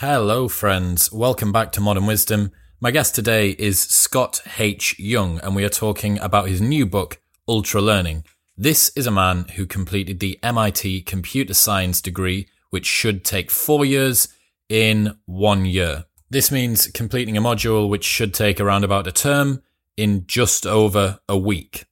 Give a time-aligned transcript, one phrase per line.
[0.00, 1.10] Hello, friends.
[1.10, 2.52] Welcome back to Modern Wisdom.
[2.80, 4.96] My guest today is Scott H.
[4.96, 8.22] Young, and we are talking about his new book, Ultra Learning.
[8.56, 13.84] This is a man who completed the MIT Computer Science degree, which should take four
[13.84, 14.28] years,
[14.68, 16.04] in one year.
[16.30, 19.64] This means completing a module which should take around about a term
[19.96, 21.86] in just over a week.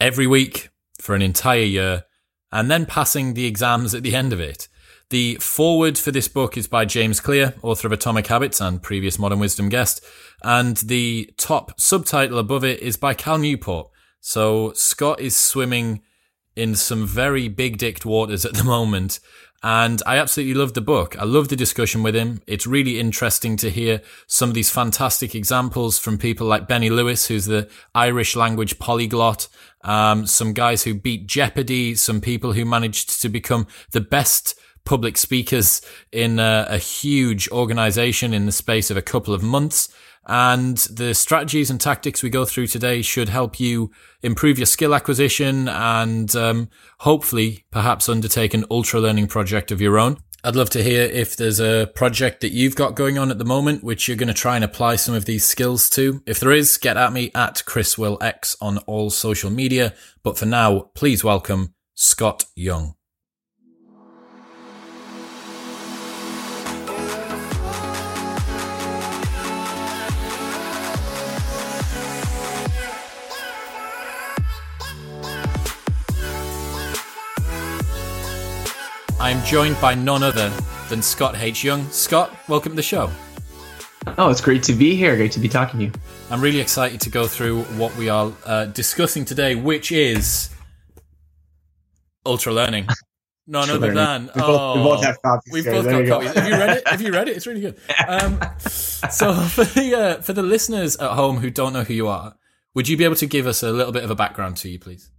[0.00, 2.02] Every week for an entire year,
[2.50, 4.66] and then passing the exams at the end of it.
[5.10, 9.18] The foreword for this book is by James Clear, author of Atomic Habits and previous
[9.18, 10.04] Modern Wisdom guest.
[10.42, 13.90] And the top subtitle above it is by Cal Newport.
[14.20, 16.00] So Scott is swimming
[16.56, 19.20] in some very big dicked waters at the moment.
[19.62, 21.18] And I absolutely love the book.
[21.18, 22.42] I love the discussion with him.
[22.46, 27.28] It's really interesting to hear some of these fantastic examples from people like Benny Lewis,
[27.28, 29.48] who's the Irish language polyglot.
[29.82, 35.16] Um, some guys who beat Jeopardy, some people who managed to become the best public
[35.16, 35.80] speakers
[36.12, 39.88] in a, a huge organization in the space of a couple of months.
[40.26, 43.90] And the strategies and tactics we go through today should help you
[44.22, 49.98] improve your skill acquisition and um, hopefully perhaps undertake an ultra learning project of your
[49.98, 50.18] own.
[50.42, 53.46] I'd love to hear if there's a project that you've got going on at the
[53.46, 56.22] moment which you're going to try and apply some of these skills to.
[56.26, 59.94] If there is, get at me at Chris Will X on all social media.
[60.22, 62.94] But for now, please welcome Scott Young.
[79.24, 80.50] I am joined by none other
[80.90, 81.64] than Scott H.
[81.64, 81.88] Young.
[81.88, 83.10] Scott, welcome to the show.
[84.18, 85.16] Oh, it's great to be here.
[85.16, 85.92] Great to be talking to you.
[86.28, 90.50] I'm really excited to go through what we are uh, discussing today, which is
[92.26, 92.86] ultra learning.
[93.46, 94.26] None ultra other learning.
[94.26, 95.52] than we both, oh, we both have copies.
[95.54, 96.34] We've both got copies.
[96.34, 96.88] Have you read it?
[96.88, 97.36] Have you read it?
[97.38, 97.80] It's really good.
[98.06, 102.08] Um, so for the uh, for the listeners at home who don't know who you
[102.08, 102.36] are,
[102.74, 104.78] would you be able to give us a little bit of a background to you,
[104.78, 105.10] please?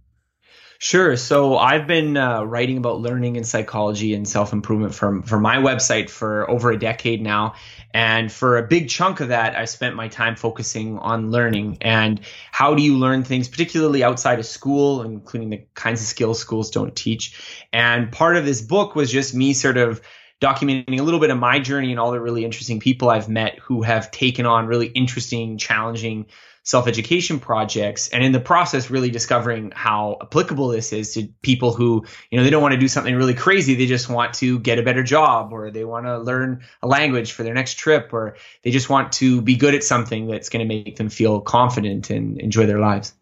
[0.78, 1.16] Sure.
[1.16, 5.56] So I've been uh, writing about learning and psychology and self improvement for for my
[5.56, 7.54] website for over a decade now,
[7.94, 12.20] and for a big chunk of that, I spent my time focusing on learning and
[12.52, 16.70] how do you learn things, particularly outside of school, including the kinds of skills schools
[16.70, 17.64] don't teach.
[17.72, 20.02] And part of this book was just me sort of
[20.42, 23.58] documenting a little bit of my journey and all the really interesting people I've met
[23.60, 26.26] who have taken on really interesting, challenging
[26.66, 31.72] self education projects, and in the process, really discovering how applicable this is to people
[31.72, 33.76] who, you know, they don't want to do something really crazy.
[33.76, 37.32] They just want to get a better job, or they want to learn a language
[37.32, 40.68] for their next trip, or they just want to be good at something that's going
[40.68, 43.14] to make them feel confident and enjoy their lives.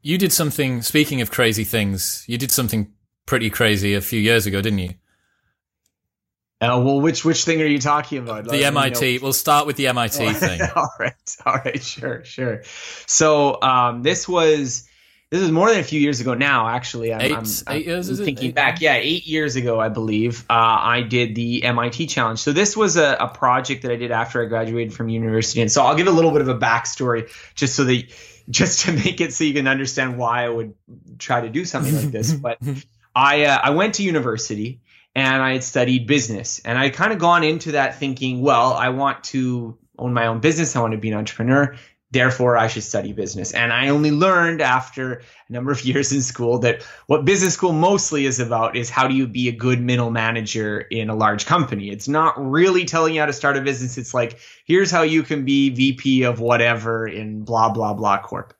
[0.00, 2.92] You did something, speaking of crazy things, you did something
[3.26, 4.94] pretty crazy a few years ago, didn't you?
[6.60, 8.44] Uh, well, which which thing are you talking about?
[8.44, 9.18] The MIT.
[9.18, 10.60] We'll start with the MIT oh, thing.
[10.74, 12.62] all right, all right, sure, sure.
[13.06, 14.88] So um, this was
[15.30, 16.68] this was more than a few years ago now.
[16.68, 17.44] Actually, I'm, 8 I'm,
[17.76, 18.08] eight years.
[18.08, 20.44] I'm thinking eight back, yeah, eight years ago, I believe.
[20.50, 22.40] Uh, I did the MIT challenge.
[22.40, 25.70] So this was a, a project that I did after I graduated from university, and
[25.70, 28.04] so I'll give a little bit of a backstory just so that
[28.50, 30.74] just to make it so you can understand why I would
[31.18, 32.32] try to do something like this.
[32.42, 32.58] But
[33.14, 34.80] I uh, I went to university
[35.14, 36.60] and I had studied business.
[36.64, 40.40] And I kind of gone into that thinking, well, I want to own my own
[40.40, 40.76] business.
[40.76, 41.74] I want to be an entrepreneur.
[42.10, 43.52] Therefore, I should study business.
[43.52, 47.72] And I only learned after a number of years in school that what business school
[47.72, 51.44] mostly is about is how do you be a good middle manager in a large
[51.44, 51.90] company.
[51.90, 53.98] It's not really telling you how to start a business.
[53.98, 58.54] It's like, here's how you can be VP of whatever in blah, blah, blah corp.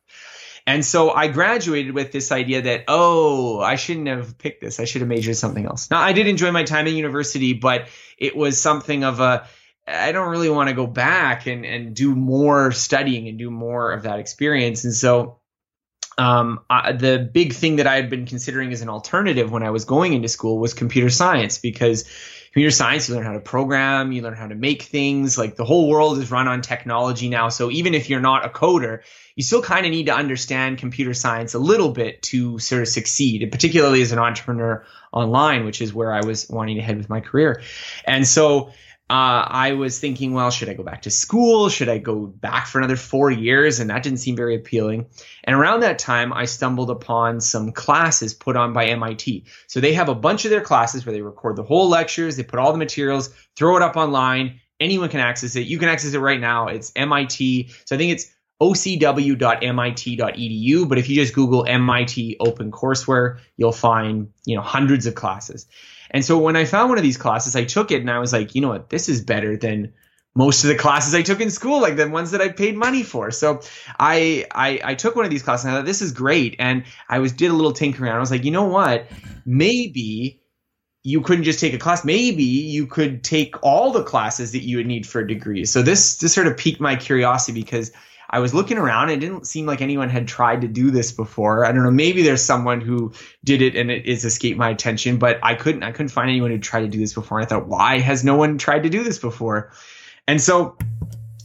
[0.68, 4.78] And so I graduated with this idea that, oh, I shouldn't have picked this.
[4.78, 5.90] I should have majored in something else.
[5.90, 9.48] Now, I did enjoy my time in university, but it was something of a,
[9.86, 13.92] I don't really want to go back and, and do more studying and do more
[13.92, 14.84] of that experience.
[14.84, 15.38] And so
[16.18, 19.70] um, I, the big thing that I had been considering as an alternative when I
[19.70, 22.04] was going into school was computer science because
[22.52, 25.38] computer science, you learn how to program, you learn how to make things.
[25.38, 27.48] Like the whole world is run on technology now.
[27.48, 29.00] So even if you're not a coder,
[29.38, 32.88] you still kind of need to understand computer science a little bit to sort of
[32.88, 37.08] succeed, particularly as an entrepreneur online, which is where I was wanting to head with
[37.08, 37.62] my career.
[38.04, 38.70] And so
[39.08, 41.68] uh, I was thinking, well, should I go back to school?
[41.68, 43.78] Should I go back for another four years?
[43.78, 45.06] And that didn't seem very appealing.
[45.44, 49.44] And around that time, I stumbled upon some classes put on by MIT.
[49.68, 52.42] So they have a bunch of their classes where they record the whole lectures, they
[52.42, 54.62] put all the materials, throw it up online.
[54.80, 55.68] Anyone can access it.
[55.68, 56.66] You can access it right now.
[56.66, 57.68] It's MIT.
[57.84, 59.38] So I think it's ocw.mit.edu.
[60.88, 65.66] But if you just Google MIT Open Courseware, you'll find you know hundreds of classes.
[66.10, 68.32] And so when I found one of these classes, I took it and I was
[68.32, 69.92] like, you know what, this is better than
[70.34, 73.02] most of the classes I took in school, like the ones that I paid money
[73.02, 73.30] for.
[73.30, 73.60] So
[73.98, 76.56] I, I, I took one of these classes and I thought this is great.
[76.58, 78.08] And I was did a little tinkering.
[78.08, 78.16] Around.
[78.16, 79.08] I was like, you know what?
[79.44, 80.40] Maybe
[81.02, 82.04] you couldn't just take a class.
[82.04, 85.64] Maybe you could take all the classes that you would need for a degree.
[85.64, 87.90] So this this sort of piqued my curiosity because
[88.30, 89.10] I was looking around.
[89.10, 91.64] It didn't seem like anyone had tried to do this before.
[91.64, 91.90] I don't know.
[91.90, 95.82] Maybe there's someone who did it and it is escaped my attention, but I couldn't.
[95.82, 97.38] I couldn't find anyone who tried to do this before.
[97.38, 99.72] And I thought, why has no one tried to do this before?
[100.26, 100.76] And so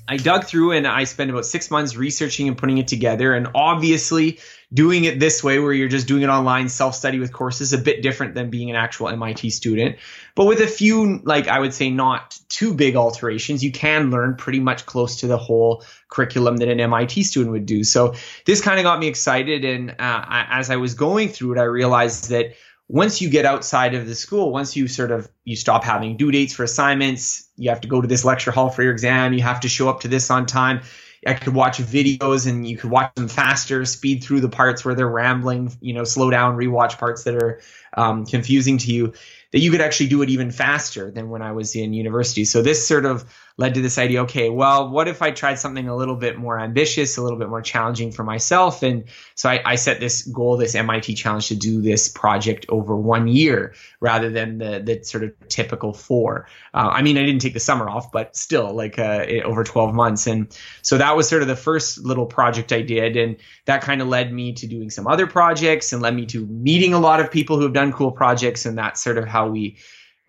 [0.08, 3.34] I dug through and I spent about six months researching and putting it together.
[3.34, 4.40] And obviously,
[4.74, 7.78] doing it this way, where you're just doing it online, self study with courses, a
[7.78, 9.98] bit different than being an actual MIT student.
[10.36, 14.36] But with a few, like I would say, not too big alterations, you can learn
[14.36, 17.84] pretty much close to the whole curriculum that an MIT student would do.
[17.84, 18.16] So
[18.46, 19.64] this kind of got me excited.
[19.64, 22.56] And uh, as I was going through it, I realized that
[22.94, 26.30] once you get outside of the school, once you sort of you stop having due
[26.30, 29.42] dates for assignments, you have to go to this lecture hall for your exam, you
[29.42, 30.80] have to show up to this on time.
[31.26, 34.94] I could watch videos and you could watch them faster, speed through the parts where
[34.94, 37.62] they're rambling, you know, slow down, rewatch parts that are
[37.96, 39.14] um, confusing to you
[39.54, 42.44] that you could actually do it even faster than when I was in university.
[42.44, 43.24] So this sort of
[43.56, 46.60] led to this idea okay, well, what if I tried something a little bit more
[46.60, 48.82] ambitious, a little bit more challenging for myself?
[48.82, 49.04] And
[49.36, 53.28] so I, I set this goal, this MIT challenge to do this project over one
[53.28, 56.48] year rather than the, the sort of typical four.
[56.74, 59.94] Uh, I mean, I didn't take the summer off, but still like uh, over 12
[59.94, 60.26] months.
[60.26, 60.48] And
[60.82, 63.18] so that was sort of the first little project I did.
[63.18, 66.44] And that kind of led me to doing some other projects and led me to
[66.48, 68.66] meeting a lot of people who have done cool projects.
[68.66, 69.78] And that's sort of how we,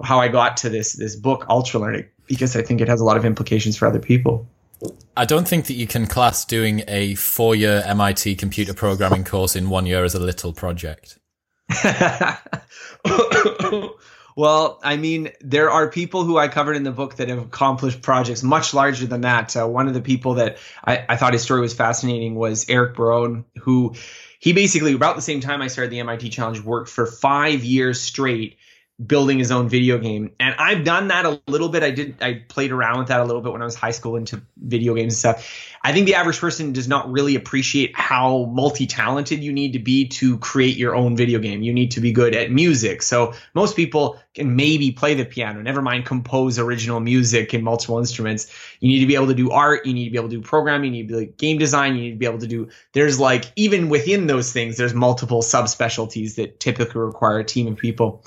[0.03, 3.05] how I got to this, this book, Ultra Learning because I think it has a
[3.05, 4.49] lot of implications for other people.
[5.17, 9.57] I don't think that you can class doing a four year MIT computer programming course
[9.57, 11.19] in one year as a little project.
[14.37, 18.03] well, I mean, there are people who I covered in the book that have accomplished
[18.03, 19.57] projects much larger than that.
[19.57, 22.97] Uh, one of the people that I, I, thought his story was fascinating was Eric
[22.97, 23.95] Barone, who
[24.45, 27.99] he basically, about the same time I started the MIT Challenge, worked for five years
[27.99, 28.59] straight
[29.05, 30.33] building his own video game.
[30.39, 31.83] And I've done that a little bit.
[31.83, 34.15] I did I played around with that a little bit when I was high school
[34.15, 35.69] into video games and stuff.
[35.83, 40.09] I think the average person does not really appreciate how multi-talented you need to be
[40.09, 41.63] to create your own video game.
[41.63, 43.03] You need to be good at music.
[43.03, 47.99] So most people can maybe play the piano, never mind compose original music in multiple
[47.99, 48.51] instruments.
[48.81, 50.43] You need to be able to do art, you need to be able to do
[50.43, 52.69] programming, you need to be like game design, you need to be able to do
[52.93, 57.77] there's like even within those things there's multiple subspecialties that typically require a team of
[57.77, 58.25] people.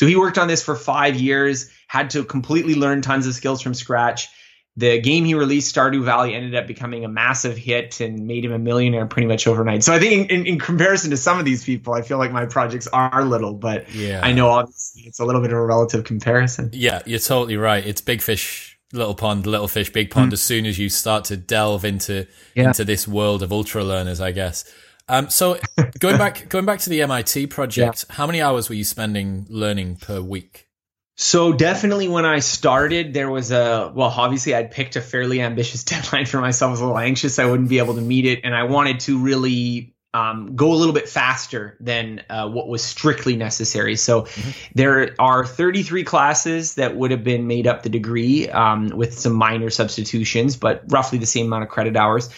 [0.00, 3.60] So he worked on this for five years, had to completely learn tons of skills
[3.60, 4.30] from scratch.
[4.78, 8.52] The game he released, Stardew Valley, ended up becoming a massive hit and made him
[8.52, 9.84] a millionaire pretty much overnight.
[9.84, 12.32] So I think in, in, in comparison to some of these people, I feel like
[12.32, 14.22] my projects are little, but yeah.
[14.22, 16.70] I know obviously it's a little bit of a relative comparison.
[16.72, 17.86] Yeah, you're totally right.
[17.86, 20.30] It's big fish, little pond, little fish, big pond.
[20.30, 20.32] Mm.
[20.32, 22.68] As soon as you start to delve into yeah.
[22.68, 24.64] into this world of ultra learners, I guess.
[25.10, 25.58] Um, so
[25.98, 28.14] going back going back to the MIT project, yeah.
[28.14, 30.68] how many hours were you spending learning per week?
[31.16, 35.84] So definitely when I started, there was a well, obviously I'd picked a fairly ambitious
[35.92, 36.68] deadline for myself.
[36.68, 39.00] I was a little anxious I wouldn't be able to meet it, and I wanted
[39.00, 43.96] to really um, go a little bit faster than uh, what was strictly necessary.
[43.96, 44.50] So mm-hmm.
[44.74, 49.34] there are 33 classes that would have been made up the degree um, with some
[49.34, 52.28] minor substitutions, but roughly the same amount of credit hours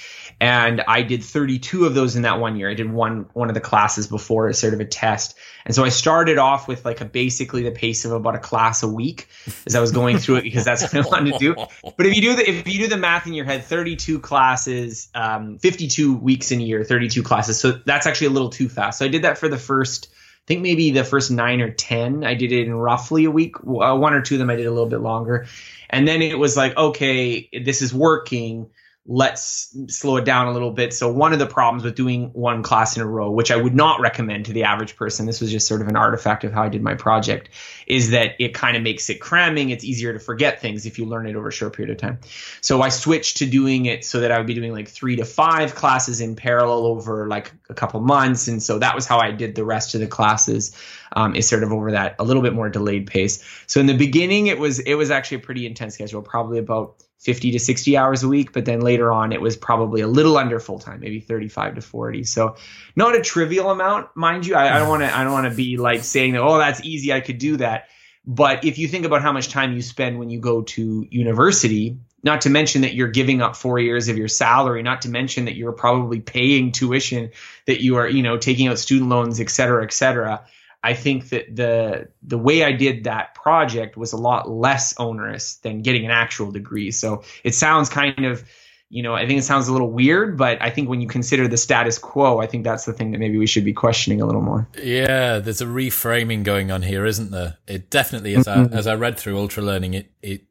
[0.42, 2.68] and I did 32 of those in that one year.
[2.68, 5.84] I did one one of the classes before as sort of a test, and so
[5.84, 9.28] I started off with like a basically the pace of about a class a week
[9.66, 11.54] as I was going through it because that's what I wanted to do.
[11.96, 15.10] But if you do the if you do the math in your head, 32 classes,
[15.14, 18.98] um, 52 weeks in a year, 32 classes, so that's actually a little too fast.
[18.98, 20.08] So I did that for the first.
[20.10, 23.60] I think maybe the first nine or ten, I did it in roughly a week.
[23.60, 25.46] Uh, one or two of them I did a little bit longer,
[25.88, 28.68] and then it was like, okay, this is working
[29.04, 30.94] let's slow it down a little bit.
[30.94, 33.74] So one of the problems with doing one class in a row, which I would
[33.74, 36.62] not recommend to the average person, this was just sort of an artifact of how
[36.62, 37.48] I did my project,
[37.88, 39.70] is that it kind of makes it cramming.
[39.70, 42.20] It's easier to forget things if you learn it over a short period of time.
[42.60, 45.24] So I switched to doing it so that I would be doing like three to
[45.24, 48.46] five classes in parallel over like a couple months.
[48.46, 50.76] And so that was how I did the rest of the classes.
[51.14, 53.44] Um, is sort of over that a little bit more delayed pace.
[53.66, 57.02] So in the beginning, it was it was actually a pretty intense schedule, probably about
[57.22, 60.36] 50 to 60 hours a week, but then later on it was probably a little
[60.36, 62.24] under full time, maybe 35 to 40.
[62.24, 62.56] So
[62.96, 64.56] not a trivial amount, mind you.
[64.56, 67.12] I, don't want to I don't want to be like saying that oh that's easy,
[67.12, 67.88] I could do that.
[68.24, 71.98] But if you think about how much time you spend when you go to university,
[72.24, 75.46] not to mention that you're giving up four years of your salary, not to mention
[75.46, 77.30] that you're probably paying tuition,
[77.66, 80.44] that you are, you know, taking out student loans, et cetera, et cetera.
[80.82, 85.56] I think that the the way I did that project was a lot less onerous
[85.56, 86.90] than getting an actual degree.
[86.90, 88.42] So it sounds kind of,
[88.88, 91.46] you know, I think it sounds a little weird, but I think when you consider
[91.46, 94.26] the status quo, I think that's the thing that maybe we should be questioning a
[94.26, 94.68] little more.
[94.82, 97.58] Yeah, there's a reframing going on here, isn't there?
[97.68, 98.74] It definitely, as mm-hmm.
[98.74, 100.42] I as I read through Ultra Learning, it it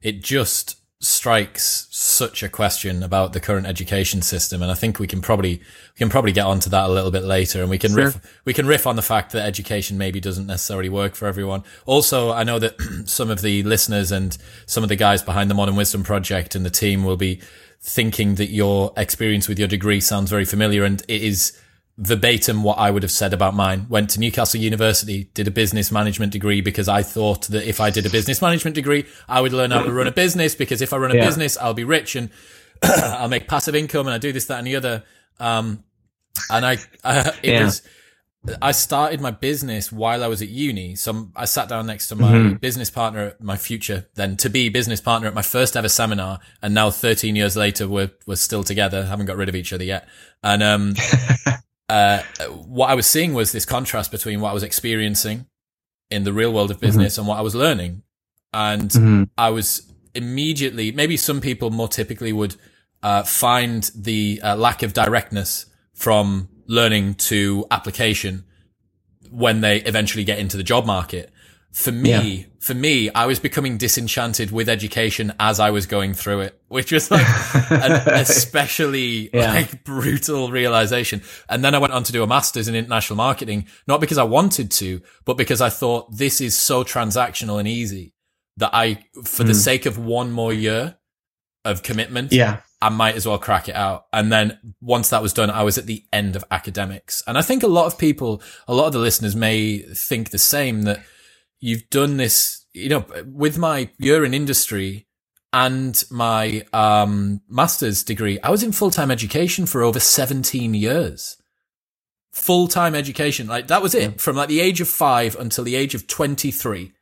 [0.00, 5.06] it just strikes such a question about the current education system and I think we
[5.06, 7.90] can probably we can probably get onto that a little bit later and we can
[7.92, 8.06] sure.
[8.06, 11.64] riff we can riff on the fact that education maybe doesn't necessarily work for everyone.
[11.84, 15.54] Also, I know that some of the listeners and some of the guys behind the
[15.54, 17.40] Modern Wisdom project and the team will be
[17.78, 21.60] thinking that your experience with your degree sounds very familiar and it is
[21.98, 23.86] verbatim what I would have said about mine.
[23.88, 27.90] Went to Newcastle University, did a business management degree because I thought that if I
[27.90, 30.92] did a business management degree, I would learn how to run a business because if
[30.92, 31.24] I run a yeah.
[31.24, 32.30] business, I'll be rich and
[32.82, 35.04] I'll make passive income and I do this, that, and the other.
[35.40, 35.84] Um,
[36.50, 37.64] and I, I it yeah.
[37.64, 37.82] was,
[38.60, 40.96] I started my business while I was at uni.
[40.96, 42.54] So I sat down next to my mm-hmm.
[42.56, 46.40] business partner, my future then to be business partner at my first ever seminar.
[46.60, 49.84] And now 13 years later, we're, we're still together, haven't got rid of each other
[49.84, 50.06] yet.
[50.42, 50.94] And, um,
[51.88, 55.46] uh, what I was seeing was this contrast between what I was experiencing
[56.10, 56.86] in the real world of mm-hmm.
[56.86, 57.22] business mm-hmm.
[57.22, 58.02] and what I was learning.
[58.52, 59.22] And mm-hmm.
[59.36, 62.56] I was immediately, maybe some people more typically would
[63.02, 68.44] uh, find the uh, lack of directness from learning to application
[69.30, 71.30] when they eventually get into the job market
[71.76, 72.44] for me, yeah.
[72.58, 76.90] for me, I was becoming disenchanted with education as I was going through it, which
[76.90, 77.26] was like
[77.70, 79.52] an especially yeah.
[79.52, 81.20] like brutal realization.
[81.50, 84.22] And then I went on to do a master's in international marketing, not because I
[84.22, 88.14] wanted to, but because I thought this is so transactional and easy
[88.56, 89.48] that I, for mm.
[89.48, 90.96] the sake of one more year
[91.66, 92.60] of commitment, yeah.
[92.80, 94.06] I might as well crack it out.
[94.14, 97.22] And then once that was done, I was at the end of academics.
[97.26, 100.38] And I think a lot of people, a lot of the listeners may think the
[100.38, 101.04] same that
[101.60, 105.06] you've done this, you know, with my year in industry
[105.52, 111.36] and my um, master's degree, I was in full time education for over 17 years.
[112.32, 113.46] Full time education.
[113.46, 114.16] Like that was it yeah.
[114.18, 116.92] from like the age of five until the age of 23.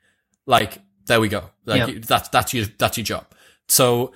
[0.46, 1.50] Like, there we go.
[1.64, 2.00] Like yeah.
[2.06, 3.26] that's, that's your, that's your job.
[3.66, 4.12] So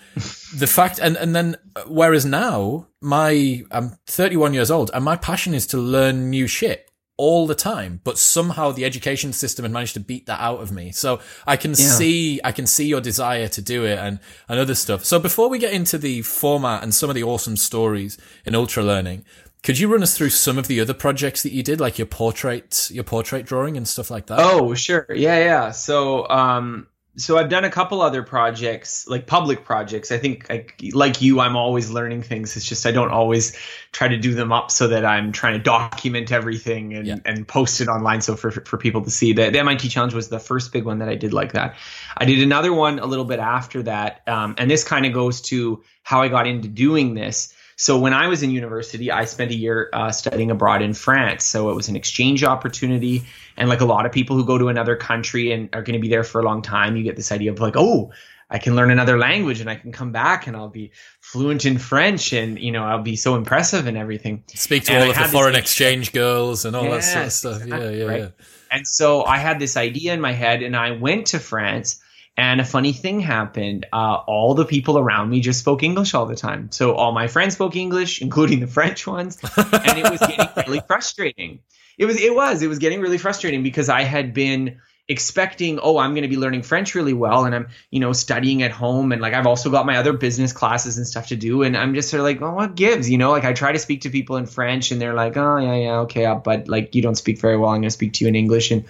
[0.54, 5.54] the fact, and, and then, whereas now my, I'm 31 years old and my passion
[5.54, 6.87] is to learn new shit
[7.18, 10.72] all the time, but somehow the education system had managed to beat that out of
[10.72, 10.92] me.
[10.92, 11.76] So I can yeah.
[11.76, 15.04] see, I can see your desire to do it and, and other stuff.
[15.04, 18.82] So before we get into the format and some of the awesome stories in ultra
[18.82, 19.24] learning,
[19.64, 22.06] could you run us through some of the other projects that you did, like your
[22.06, 24.38] portrait, your portrait drawing and stuff like that?
[24.40, 25.06] Oh, sure.
[25.10, 25.38] Yeah.
[25.38, 25.70] Yeah.
[25.72, 26.86] So, um,
[27.18, 30.12] so I've done a couple other projects, like public projects.
[30.12, 32.56] I think, like, like you, I'm always learning things.
[32.56, 33.56] It's just I don't always
[33.90, 37.16] try to do them up so that I'm trying to document everything and, yeah.
[37.24, 39.32] and post it online so for for people to see.
[39.32, 41.76] The, the MIT challenge was the first big one that I did like that.
[42.16, 45.40] I did another one a little bit after that, um, and this kind of goes
[45.42, 47.52] to how I got into doing this.
[47.78, 51.44] So when I was in university, I spent a year uh, studying abroad in France.
[51.44, 53.22] So it was an exchange opportunity,
[53.56, 56.00] and like a lot of people who go to another country and are going to
[56.00, 58.10] be there for a long time, you get this idea of like, oh,
[58.50, 61.78] I can learn another language and I can come back and I'll be fluent in
[61.78, 64.42] French and you know I'll be so impressive and everything.
[64.54, 67.56] Speak to and all I of the foreign exchange girls and all yes, that sort
[67.56, 67.68] of stuff.
[67.68, 68.20] yeah, yeah, right?
[68.20, 68.28] yeah.
[68.72, 72.00] And so I had this idea in my head and I went to France
[72.38, 73.86] and a funny thing happened.
[73.92, 76.70] Uh, all the people around me just spoke English all the time.
[76.70, 80.80] So all my friends spoke English, including the French ones, and it was getting really
[80.86, 81.58] frustrating.
[81.98, 85.98] It was, it was, it was getting really frustrating because I had been expecting, oh,
[85.98, 89.10] I'm going to be learning French really well, and I'm, you know, studying at home,
[89.10, 91.94] and like I've also got my other business classes and stuff to do, and I'm
[91.94, 93.32] just sort of like, oh, what gives, you know?
[93.32, 95.98] Like I try to speak to people in French, and they're like, oh, yeah, yeah,
[96.00, 97.70] okay, but like you don't speak very well.
[97.70, 98.84] I'm going to speak to you in English, and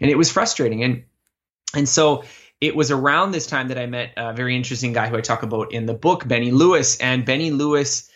[0.00, 1.04] and it was frustrating, and
[1.76, 2.24] and so
[2.60, 5.42] it was around this time that I met a very interesting guy who I talk
[5.42, 6.98] about in the book, Benny Lewis.
[6.98, 8.10] And Benny Lewis,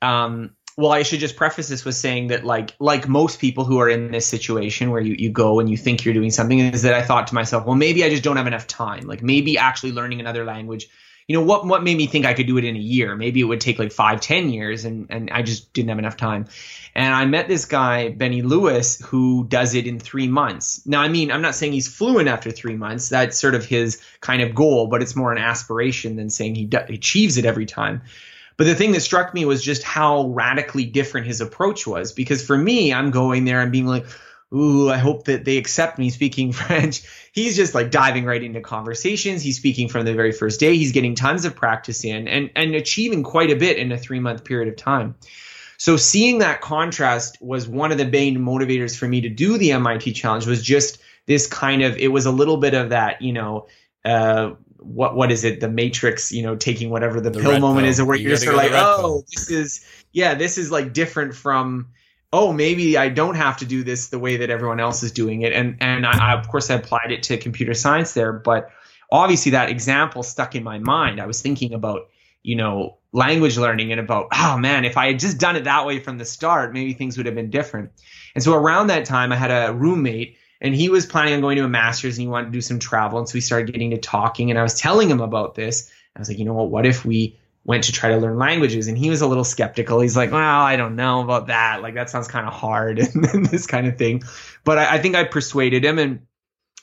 [0.00, 3.78] um, well, I should just preface this with saying that, like, like most people who
[3.78, 6.82] are in this situation where you, you go and you think you're doing something, is
[6.82, 9.06] that I thought to myself, well, maybe I just don't have enough time.
[9.06, 10.88] Like, maybe actually learning another language
[11.32, 13.16] you know what what made me think I could do it in a year?
[13.16, 16.18] Maybe it would take like five, ten years, and and I just didn't have enough
[16.18, 16.44] time.
[16.94, 20.86] And I met this guy, Benny Lewis, who does it in three months.
[20.86, 23.08] Now, I mean, I'm not saying he's fluent after three months.
[23.08, 26.68] That's sort of his kind of goal, but it's more an aspiration than saying he
[26.70, 28.02] achieves it every time.
[28.58, 32.12] But the thing that struck me was just how radically different his approach was.
[32.12, 34.04] Because for me, I'm going there and being like,
[34.54, 37.02] ooh, I hope that they accept me speaking French.
[37.32, 39.42] He's just like diving right into conversations.
[39.42, 40.76] He's speaking from the very first day.
[40.76, 44.20] He's getting tons of practice in and, and achieving quite a bit in a three
[44.20, 45.14] month period of time.
[45.78, 49.72] So seeing that contrast was one of the main motivators for me to do the
[49.72, 53.32] MIT challenge was just this kind of, it was a little bit of that, you
[53.32, 53.66] know,
[54.04, 55.60] uh, what what is it?
[55.60, 57.90] The Matrix, you know, taking whatever the, the pill moment pill.
[57.90, 59.24] is, where you are just like, oh, pill.
[59.32, 61.88] this is yeah, this is like different from
[62.32, 65.42] oh maybe i don't have to do this the way that everyone else is doing
[65.42, 65.52] it.
[65.52, 68.70] And and I, I, of course i applied it to computer science there but
[69.10, 71.20] obviously that example stuck in my mind.
[71.20, 72.08] I was thinking about
[72.42, 75.86] you know language learning and about oh man if i had just done it that
[75.86, 77.90] way from the start maybe things would have been different.
[78.34, 81.56] And so around that time i had a roommate and he was planning on going
[81.56, 83.18] to a master's and he wanted to do some travel.
[83.18, 85.90] And so we started getting to talking and i was telling him about this.
[86.16, 88.88] I was like you know what what if we went to try to learn languages
[88.88, 90.00] and he was a little skeptical.
[90.00, 91.82] He's like well i don't know about that.
[91.82, 94.22] Like that sounds kind of hard and this kind of thing.
[94.64, 96.26] But I, I, think i persuaded him and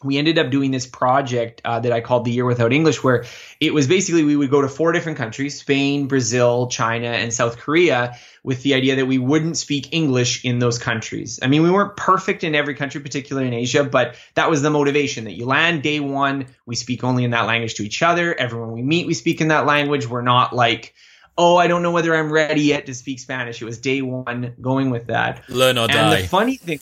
[0.04, 3.26] we ended up doing this project uh, that I called the Year Without English, where
[3.60, 7.58] it was basically we would go to four different countries Spain, Brazil, China, and South
[7.58, 11.40] Korea with the idea that we wouldn't speak English in those countries.
[11.44, 14.70] I mean, we weren't perfect in every country, particularly in Asia, but that was the
[14.70, 18.34] motivation that you land day one, we speak only in that language to each other.
[18.34, 20.08] Everyone we meet, we speak in that language.
[20.08, 20.94] We're not like,
[21.38, 23.62] oh, I don't know whether I'm ready yet to speak Spanish.
[23.62, 25.50] It was day one going with that.
[25.50, 26.16] Learn or and die.
[26.16, 26.80] And the funny thing,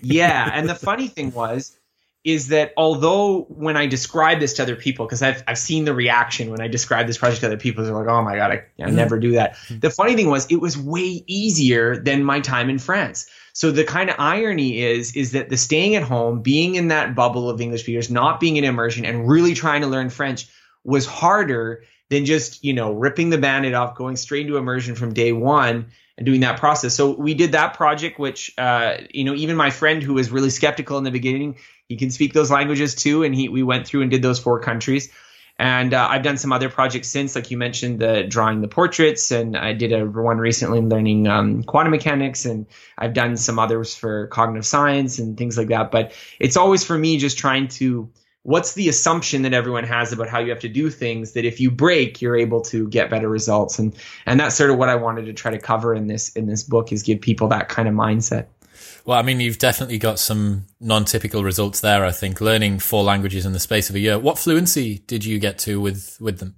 [0.00, 1.76] yeah, and the funny thing was,
[2.26, 5.94] is that although when I describe this to other people, because I've, I've seen the
[5.94, 8.54] reaction when I describe this project to other people, they're like, oh my God, I,
[8.54, 8.96] I mm-hmm.
[8.96, 9.54] never do that.
[9.54, 9.78] Mm-hmm.
[9.78, 13.30] The funny thing was, it was way easier than my time in France.
[13.52, 17.14] So the kind of irony is, is that the staying at home, being in that
[17.14, 20.48] bubble of English speakers, not being in immersion and really trying to learn French
[20.82, 25.14] was harder than just, you know, ripping the band-aid off, going straight into immersion from
[25.14, 25.86] day one
[26.18, 26.94] and doing that process.
[26.94, 30.50] So we did that project, which, uh, you know, even my friend who was really
[30.50, 31.56] skeptical in the beginning,
[31.88, 33.22] he can speak those languages too.
[33.22, 35.10] And he we went through and did those four countries.
[35.58, 39.30] And uh, I've done some other projects since, like you mentioned, the drawing the portraits,
[39.30, 42.66] and I did a one recently learning um, quantum mechanics, and
[42.98, 45.90] I've done some others for cognitive science and things like that.
[45.90, 48.10] But it's always for me just trying to
[48.42, 51.58] what's the assumption that everyone has about how you have to do things that if
[51.58, 53.92] you break you're able to get better results and
[54.24, 56.62] and that's sort of what I wanted to try to cover in this in this
[56.62, 58.46] book is give people that kind of mindset.
[59.04, 62.04] Well, I mean, you've definitely got some non-typical results there.
[62.04, 64.18] I think learning four languages in the space of a year.
[64.18, 66.56] What fluency did you get to with with them?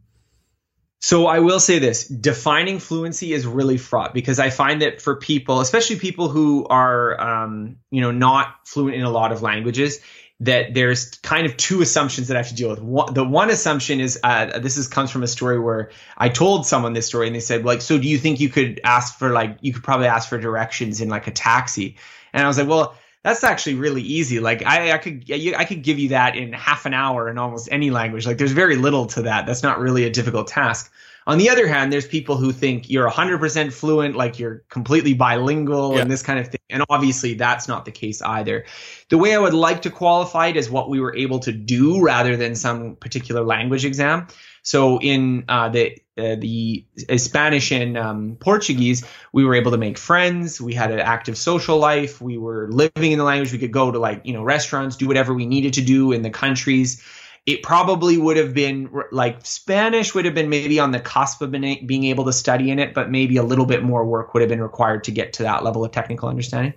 [1.01, 5.17] So I will say this: defining fluency is really fraught because I find that for
[5.17, 10.01] people, especially people who are, um, you know, not fluent in a lot of languages,
[10.41, 12.81] that there's kind of two assumptions that I have to deal with.
[12.81, 16.65] One, the one assumption is uh, this is comes from a story where I told
[16.65, 19.31] someone this story and they said like, so do you think you could ask for
[19.31, 21.97] like you could probably ask for directions in like a taxi?
[22.33, 24.39] And I was like, well, that's actually really easy.
[24.39, 27.69] Like I, I could, I could give you that in half an hour in almost
[27.73, 28.25] any language.
[28.25, 29.45] Like there's very little to that.
[29.45, 30.93] That's not really a difficult task.
[31.29, 35.95] On the other hand, there's people who think you're 100% fluent, like you're completely bilingual
[35.95, 36.01] yeah.
[36.01, 36.61] and this kind of thing.
[36.71, 38.65] And obviously, that's not the case either.
[39.11, 42.01] The way I would like to qualify it is what we were able to do
[42.03, 44.29] rather than some particular language exam.
[44.63, 46.85] So in uh, the uh, the
[47.17, 50.61] Spanish and um, Portuguese, we were able to make friends.
[50.61, 52.23] We had an active social life.
[52.23, 53.53] We were living in the language.
[53.53, 56.23] We could go to like you know restaurants, do whatever we needed to do in
[56.23, 57.03] the countries.
[57.47, 61.51] It probably would have been like Spanish would have been maybe on the cusp of
[61.51, 64.51] being able to study in it, but maybe a little bit more work would have
[64.51, 66.75] been required to get to that level of technical understanding.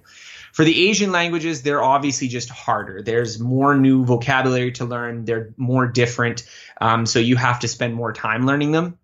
[0.54, 3.02] For the Asian languages, they're obviously just harder.
[3.02, 5.24] There's more new vocabulary to learn.
[5.26, 6.43] They're more different.
[6.80, 8.97] Um, so you have to spend more time learning them.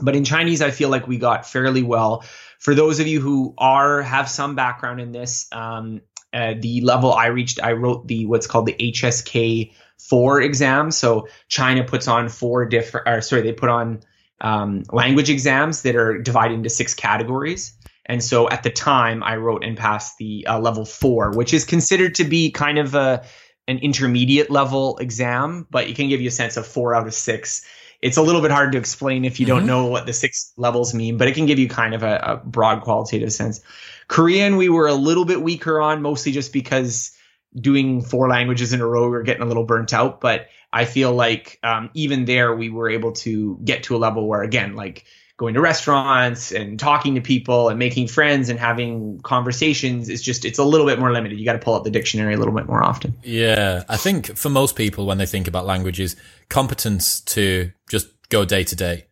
[0.00, 2.24] But in Chinese, I feel like we got fairly well.
[2.58, 6.00] For those of you who are have some background in this, um,
[6.32, 9.72] uh, the level I reached, I wrote the what's called the HSK
[10.08, 10.96] four exams.
[10.96, 14.00] So China puts on four different, or sorry, they put on
[14.40, 17.74] um, language exams that are divided into six categories.
[18.06, 21.64] And so at the time, I wrote and passed the uh, level four, which is
[21.64, 23.24] considered to be kind of a
[23.68, 27.14] an intermediate level exam, but it can give you a sense of four out of
[27.14, 27.64] six.
[28.00, 29.58] It's a little bit hard to explain if you mm-hmm.
[29.58, 32.16] don't know what the six levels mean, but it can give you kind of a,
[32.16, 33.60] a broad qualitative sense.
[34.08, 37.12] Korean, we were a little bit weaker on, mostly just because
[37.54, 40.20] doing four languages in a row, we were getting a little burnt out.
[40.20, 44.26] But I feel like um, even there, we were able to get to a level
[44.26, 45.04] where, again, like
[45.36, 50.44] going to restaurants and talking to people and making friends and having conversations is just
[50.44, 52.54] it's a little bit more limited you got to pull up the dictionary a little
[52.54, 56.14] bit more often yeah i think for most people when they think about languages
[56.48, 59.06] competence to just go day to day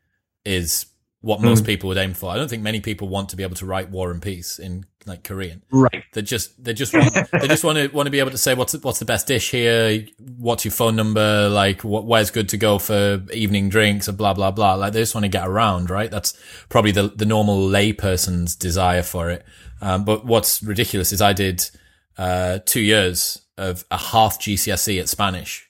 [0.44, 0.87] is
[1.22, 1.66] what most mm.
[1.66, 2.30] people would aim for.
[2.30, 4.87] I don't think many people want to be able to write War and Peace in
[5.06, 5.62] like Korean.
[5.70, 6.04] Right.
[6.12, 8.54] They just they just want, they just want to want to be able to say
[8.54, 10.06] what's what's the best dish here,
[10.38, 14.33] what's your phone number, like what where's good to go for evening drinks, or blah
[14.33, 14.74] blah blah.
[14.74, 16.11] Like they just want to get around, right?
[16.11, 19.44] That's probably the the normal layperson's desire for it.
[19.83, 21.68] Um, but what's ridiculous is I did
[22.16, 25.69] uh, two years of a half GCSE at Spanish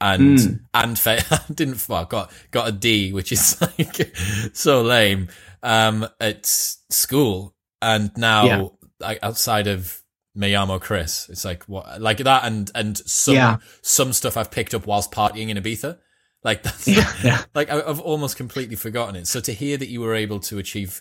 [0.00, 0.60] and mm.
[0.74, 4.16] and fa- didn't well, got got a D, which is like
[4.52, 5.28] so lame
[5.62, 8.68] um, at school, and now yeah.
[9.00, 10.02] like outside of
[10.36, 13.56] Miyamo Chris, it's like what like that, and and some yeah.
[13.82, 15.98] some stuff I've picked up whilst partying in Ibiza.
[16.44, 17.44] Like that's yeah, yeah.
[17.54, 19.26] like I, have almost completely forgotten it.
[19.26, 21.00] So to hear that you were able to achieve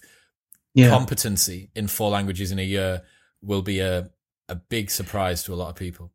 [0.77, 3.01] competency in four languages in a year
[3.41, 4.10] will be a
[4.47, 6.12] a big surprise to a lot of people.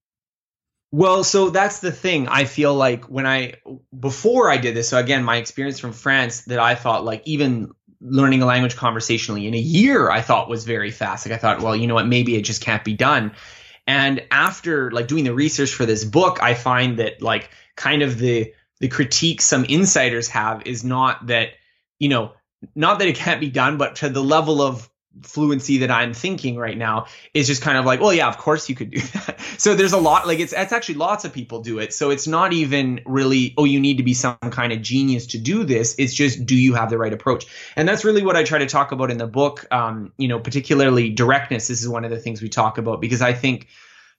[0.92, 2.26] Well, so that's the thing.
[2.26, 3.54] I feel like when I
[3.96, 7.70] before I did this, so again, my experience from France that I thought like even
[8.00, 11.26] learning a language conversationally in a year I thought was very fast.
[11.26, 13.32] Like I thought, well, you know what, maybe it just can't be done.
[13.86, 18.18] And after like doing the research for this book, I find that like kind of
[18.18, 21.50] the the critique some insiders have is not that,
[21.98, 22.32] you know,
[22.74, 24.88] not that it can't be done, but to the level of
[25.22, 28.68] fluency that I'm thinking right now is just kind of like, well, yeah, of course
[28.68, 29.40] you could do that.
[29.58, 31.92] so there's a lot, like it's, it's actually lots of people do it.
[31.92, 35.38] So it's not even really, oh, you need to be some kind of genius to
[35.38, 35.94] do this.
[35.98, 37.46] It's just, do you have the right approach?
[37.76, 39.66] And that's really what I try to talk about in the book.
[39.70, 41.68] Um, you know, particularly directness.
[41.68, 43.68] This is one of the things we talk about because I think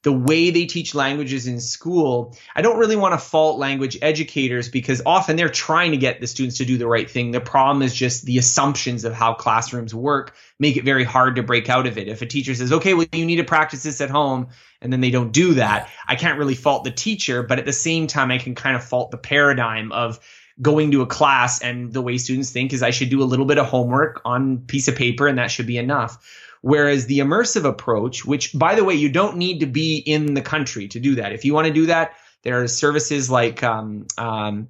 [0.03, 4.67] the way they teach languages in school, I don't really want to fault language educators
[4.67, 7.31] because often they're trying to get the students to do the right thing.
[7.31, 11.43] The problem is just the assumptions of how classrooms work make it very hard to
[11.43, 12.07] break out of it.
[12.07, 14.47] If a teacher says, okay, well, you need to practice this at home,
[14.81, 17.73] and then they don't do that, I can't really fault the teacher, but at the
[17.73, 20.19] same time, I can kind of fault the paradigm of
[20.59, 23.45] going to a class and the way students think is I should do a little
[23.45, 26.23] bit of homework on piece of paper and that should be enough
[26.61, 30.41] Whereas the immersive approach, which by the way, you don't need to be in the
[30.41, 31.33] country to do that.
[31.33, 34.69] If you want to do that, there are services like um, um,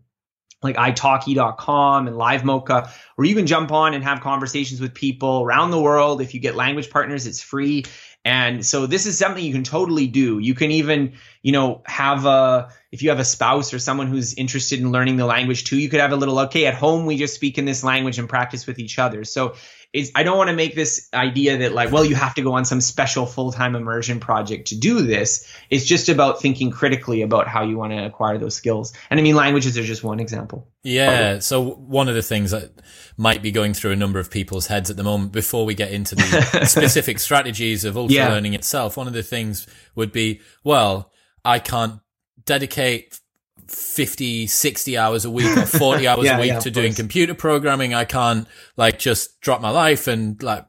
[0.63, 5.71] like italki.com and LiveMocha, where you can jump on and have conversations with people around
[5.71, 6.21] the world.
[6.21, 7.85] If you get language partners, it's free.
[8.23, 10.37] And so this is something you can totally do.
[10.39, 14.33] You can even, you know, have a, if you have a spouse or someone who's
[14.33, 17.17] interested in learning the language too, you could have a little, okay, at home we
[17.17, 19.23] just speak in this language and practice with each other.
[19.23, 19.55] So
[19.93, 22.53] is I don't want to make this idea that like, well, you have to go
[22.53, 25.49] on some special full time immersion project to do this.
[25.69, 28.93] It's just about thinking critically about how you want to acquire those skills.
[29.09, 30.67] And I mean, languages are just one example.
[30.83, 31.39] Yeah.
[31.39, 32.71] So one of the things that
[33.17, 35.91] might be going through a number of people's heads at the moment before we get
[35.91, 38.29] into the specific strategies of ultra yeah.
[38.29, 41.11] learning itself, one of the things would be, well,
[41.43, 41.99] I can't
[42.45, 43.19] dedicate
[43.67, 47.33] 50, 60 hours a week or 40 hours yeah, a week yeah, to doing computer
[47.33, 47.93] programming.
[47.93, 50.65] I can't like just drop my life and like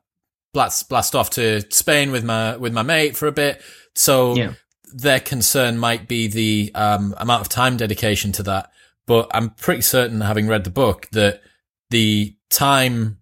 [0.52, 3.62] blast, blast off to Spain with my, with my mate for a bit.
[3.94, 4.54] So yeah.
[4.92, 8.70] their concern might be the um, amount of time dedication to that.
[9.06, 11.42] But I'm pretty certain, having read the book, that
[11.90, 13.18] the time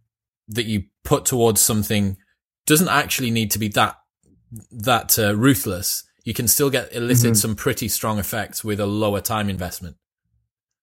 [0.49, 2.17] that you put towards something
[2.67, 3.97] doesn't actually need to be that
[4.71, 7.35] that uh, ruthless you can still get elicit mm-hmm.
[7.35, 9.97] some pretty strong effects with a lower time investment.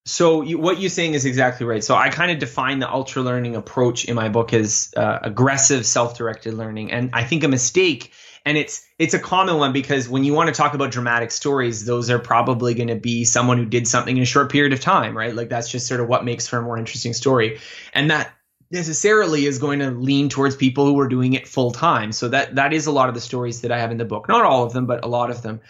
[0.06, 1.82] So you, what you're saying is exactly right.
[1.82, 5.86] So I kind of define the ultra learning approach in my book as uh, aggressive
[5.86, 8.12] self-directed learning, and I think a mistake.
[8.44, 11.86] And it's it's a common one because when you want to talk about dramatic stories,
[11.86, 14.82] those are probably going to be someone who did something in a short period of
[14.82, 15.34] time, right?
[15.34, 17.60] Like that's just sort of what makes for a more interesting story.
[17.94, 18.34] And that
[18.72, 22.12] necessarily is going to lean towards people who are doing it full time.
[22.12, 24.28] So that that is a lot of the stories that I have in the book.
[24.28, 25.62] Not all of them, but a lot of them.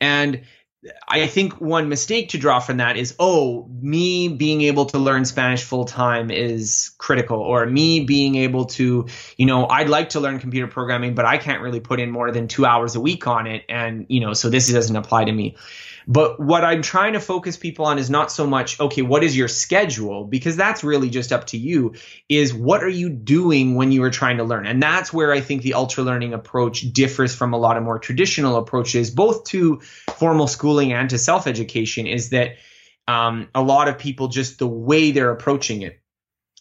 [0.00, 0.42] And
[1.06, 5.26] I think one mistake to draw from that is, oh, me being able to learn
[5.26, 10.20] Spanish full time is critical, or me being able to, you know, I'd like to
[10.20, 13.26] learn computer programming, but I can't really put in more than two hours a week
[13.26, 13.64] on it.
[13.68, 15.56] And, you know, so this doesn't apply to me.
[16.06, 19.36] But what I'm trying to focus people on is not so much, okay, what is
[19.36, 20.24] your schedule?
[20.24, 21.94] Because that's really just up to you,
[22.28, 24.66] is what are you doing when you are trying to learn?
[24.66, 27.98] And that's where I think the ultra learning approach differs from a lot of more
[27.98, 29.80] traditional approaches, both to
[30.16, 32.56] formal schooling and to self education, is that
[33.06, 35.99] um, a lot of people just the way they're approaching it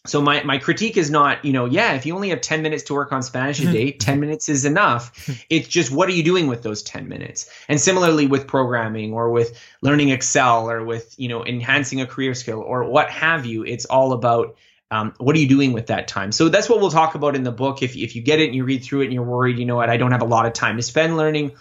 [0.06, 2.84] so my, my critique is not you know yeah if you only have 10 minutes
[2.84, 3.74] to work on spanish a mm-hmm.
[3.74, 5.30] day 10 minutes is enough.
[5.50, 7.50] It's just what are you doing with those 10 minutes?
[7.68, 12.34] And similarly with programming or with learning excel or with you know enhancing a career
[12.34, 14.56] skill or what have you it's all about
[14.92, 16.32] um, what are you doing with that time?
[16.32, 17.84] So that's what we'll talk about in the book.
[17.84, 19.76] If, if you get it and you read through it and you're worried you know
[19.76, 21.52] what i don't have a lot of time to spend learning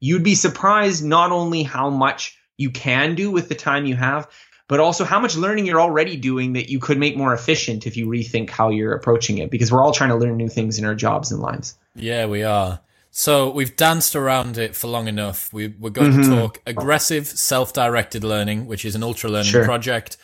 [0.00, 4.28] you'd be surprised not only how much you can do with the time you have
[4.68, 7.96] but also how much learning you're already doing that you could make more efficient if
[7.96, 10.84] you rethink how you're approaching it because we're all trying to learn new things in
[10.84, 11.76] our jobs and lives.
[11.94, 12.80] Yeah, we are.
[13.10, 15.52] So we've danced around it for long enough.
[15.52, 16.30] We, are going mm-hmm.
[16.30, 19.64] to talk aggressive self-directed learning, which is an ultra learning sure.
[19.64, 20.18] project.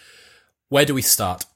[0.69, 1.47] Where do we start?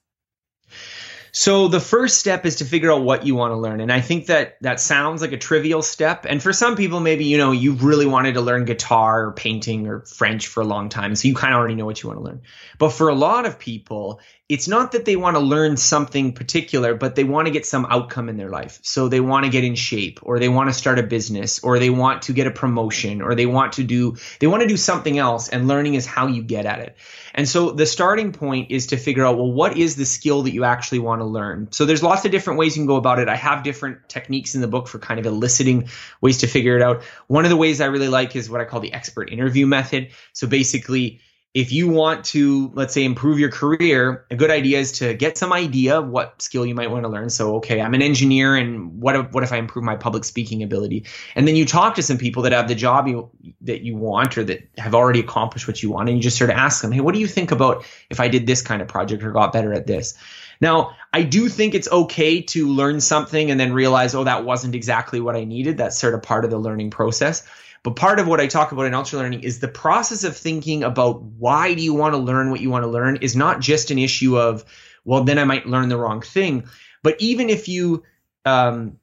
[1.33, 3.81] So the first step is to figure out what you want to learn.
[3.81, 6.27] And I think that that sounds like a trivial step.
[6.29, 9.87] And for some people, maybe, you know, you've really wanted to learn guitar or painting
[9.87, 11.15] or French for a long time.
[11.15, 12.43] So you kind of already know what you want to learn.
[12.79, 16.95] But for a lot of people, it's not that they want to learn something particular,
[16.95, 18.79] but they want to get some outcome in their life.
[18.83, 21.79] So they want to get in shape or they want to start a business or
[21.79, 24.79] they want to get a promotion or they want to do, they want to do
[24.79, 25.51] something else.
[25.51, 26.97] And learning is how you get at it.
[27.35, 30.53] And so the starting point is to figure out, well, what is the skill that
[30.53, 31.69] you actually want to learn?
[31.71, 33.29] So there's lots of different ways you can go about it.
[33.29, 35.91] I have different techniques in the book for kind of eliciting
[36.23, 37.03] ways to figure it out.
[37.27, 40.13] One of the ways I really like is what I call the expert interview method.
[40.33, 41.21] So basically,
[41.55, 45.39] if you want to, let's say, improve your career, a good idea is to get
[45.39, 47.31] some idea of what skill you might want to learn.
[47.31, 50.63] So, okay, I'm an engineer, and what if, what if I improve my public speaking
[50.63, 51.07] ability?
[51.35, 53.31] And then you talk to some people that have the job you,
[53.63, 56.51] that you want or that have already accomplished what you want, and you just sort
[56.51, 58.89] of ask them, hey, what do you think about if I did this kind of
[58.89, 60.15] project or got better at this?
[60.61, 64.75] Now, I do think it's okay to learn something and then realize, oh, that wasn't
[64.75, 65.79] exactly what I needed.
[65.79, 67.47] That's sort of part of the learning process.
[67.83, 70.83] But part of what I talk about in ultra learning is the process of thinking
[70.83, 73.91] about why do you want to learn what you want to learn is not just
[73.91, 74.65] an issue of,
[75.05, 76.65] well, then I might learn the wrong thing.
[77.03, 78.03] But even if you
[78.45, 78.99] um,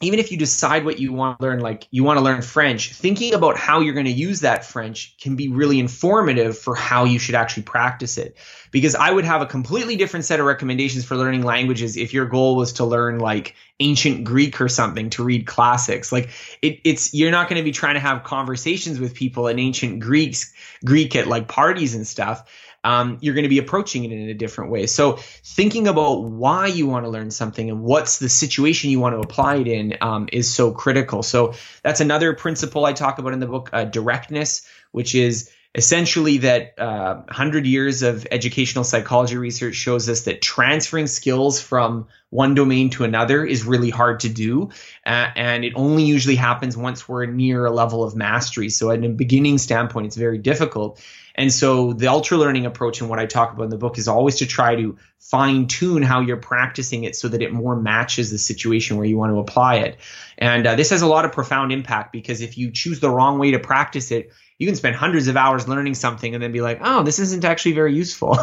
[0.00, 2.92] even if you decide what you want to learn, like you want to learn French,
[2.92, 7.04] thinking about how you're going to use that French can be really informative for how
[7.04, 8.36] you should actually practice it.
[8.70, 12.26] Because I would have a completely different set of recommendations for learning languages if your
[12.26, 16.12] goal was to learn like ancient Greek or something to read classics.
[16.12, 16.30] Like
[16.62, 20.00] it, it's you're not going to be trying to have conversations with people in ancient
[20.00, 20.52] Greeks,
[20.84, 22.48] Greek at like parties and stuff
[22.88, 24.86] um, you're going to be approaching it in a different way.
[24.86, 29.14] So thinking about why you want to learn something and what's the situation you want
[29.14, 31.22] to apply it in um, is so critical.
[31.22, 36.38] So that's another principle I talk about in the book, uh, directness, which is essentially
[36.38, 42.54] that uh, 100 years of educational psychology research shows us that transferring skills from one
[42.54, 44.70] domain to another is really hard to do
[45.06, 49.04] uh, and it only usually happens once we're near a level of mastery so at
[49.04, 51.00] a beginning standpoint it's very difficult
[51.38, 54.08] and so the ultra learning approach and what I talk about in the book is
[54.08, 58.32] always to try to fine tune how you're practicing it so that it more matches
[58.32, 59.98] the situation where you want to apply it.
[60.36, 63.38] And uh, this has a lot of profound impact because if you choose the wrong
[63.38, 66.60] way to practice it, you can spend hundreds of hours learning something and then be
[66.60, 68.36] like, oh, this isn't actually very useful.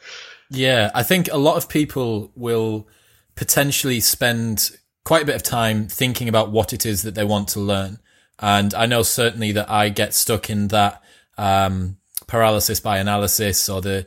[0.50, 2.88] yeah, I think a lot of people will
[3.34, 4.70] potentially spend
[5.04, 7.98] quite a bit of time thinking about what it is that they want to learn.
[8.38, 11.02] And I know certainly that I get stuck in that
[11.38, 14.06] um, paralysis by analysis or the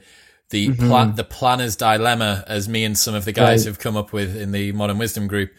[0.50, 0.88] the mm-hmm.
[0.88, 3.72] plan the planner's dilemma, as me and some of the guys right.
[3.72, 5.52] have come up with in the Modern Wisdom group,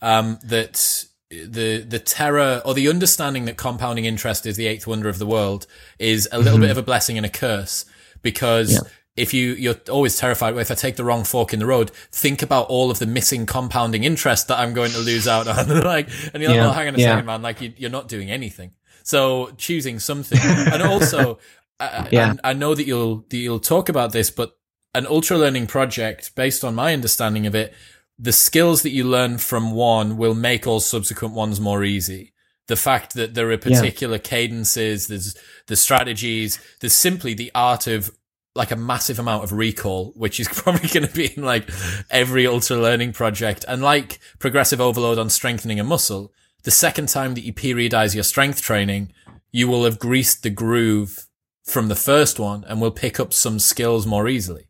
[0.00, 5.08] um, that the the terror or the understanding that compounding interest is the eighth wonder
[5.08, 5.66] of the world
[5.98, 6.62] is a little mm-hmm.
[6.62, 7.84] bit of a blessing and a curse
[8.22, 8.72] because.
[8.72, 8.80] Yeah.
[9.14, 11.90] If you, you're always terrified, well, if I take the wrong fork in the road,
[12.10, 15.68] think about all of the missing compounding interest that I'm going to lose out on.
[15.84, 16.68] like, and you're like, yeah.
[16.68, 17.06] oh, hang on a yeah.
[17.08, 17.42] second, man.
[17.42, 18.72] Like, you, you're not doing anything.
[19.04, 20.38] So choosing something.
[20.40, 21.38] and also,
[21.80, 22.34] I, yeah.
[22.42, 24.56] I know that you'll that you'll talk about this, but
[24.94, 27.74] an ultra learning project, based on my understanding of it,
[28.18, 32.32] the skills that you learn from one will make all subsequent ones more easy.
[32.68, 34.22] The fact that there are particular yeah.
[34.22, 38.10] cadences, there's the strategies, there's simply the art of
[38.54, 41.68] like a massive amount of recall, which is probably going to be in like
[42.10, 43.64] every ultra learning project.
[43.66, 46.32] And like progressive overload on strengthening a muscle,
[46.64, 49.12] the second time that you periodize your strength training,
[49.50, 51.26] you will have greased the groove
[51.64, 54.66] from the first one and will pick up some skills more easily.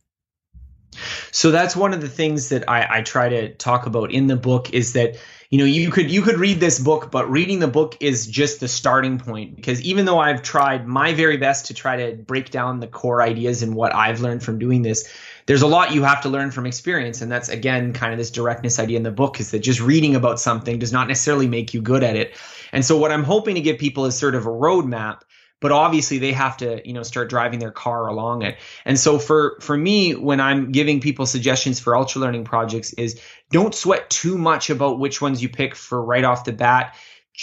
[1.30, 4.36] So that's one of the things that I, I, try to talk about in the
[4.36, 5.16] book is that
[5.52, 8.58] you know you could you could read this book, but reading the book is just
[8.60, 12.50] the starting point because even though I've tried my very best to try to break
[12.50, 15.06] down the core ideas and what I've learned from doing this,
[15.44, 18.30] there's a lot you have to learn from experience, and that's again kind of this
[18.30, 21.74] directness idea in the book is that just reading about something does not necessarily make
[21.74, 22.34] you good at it.
[22.72, 25.20] And so what I'm hoping to give people is sort of a roadmap
[25.62, 28.58] but obviously they have to you know start driving their car along it.
[28.84, 33.18] And so for for me when i'm giving people suggestions for ultra learning projects is
[33.50, 36.96] don't sweat too much about which ones you pick for right off the bat.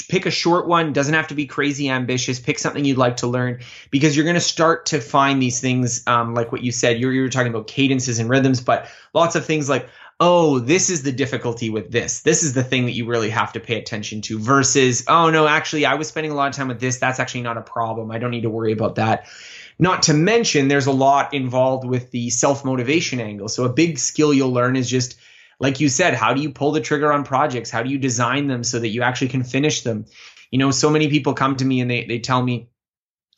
[0.08, 0.94] Pick a short one.
[0.94, 2.40] Doesn't have to be crazy ambitious.
[2.40, 6.06] Pick something you'd like to learn because you're going to start to find these things
[6.08, 7.00] um, like what you said.
[7.00, 11.04] You're, you're talking about cadences and rhythms but lots of things like oh, this is
[11.04, 12.20] the difficulty with this.
[12.22, 15.48] This is the thing that you really have to pay attention to versus, oh, no,
[15.48, 16.98] actually, I was spending a lot of time with this.
[16.98, 18.12] That's actually not a problem.
[18.12, 19.28] I don't need to worry about that.
[19.78, 23.48] Not to mention, there's a lot involved with the self motivation angle.
[23.48, 25.18] So, a big skill you'll learn is just,
[25.58, 27.70] like you said, how do you pull the trigger on projects?
[27.70, 30.06] How do you design them so that you actually can finish them?
[30.52, 32.70] You know, so many people come to me and they, they tell me,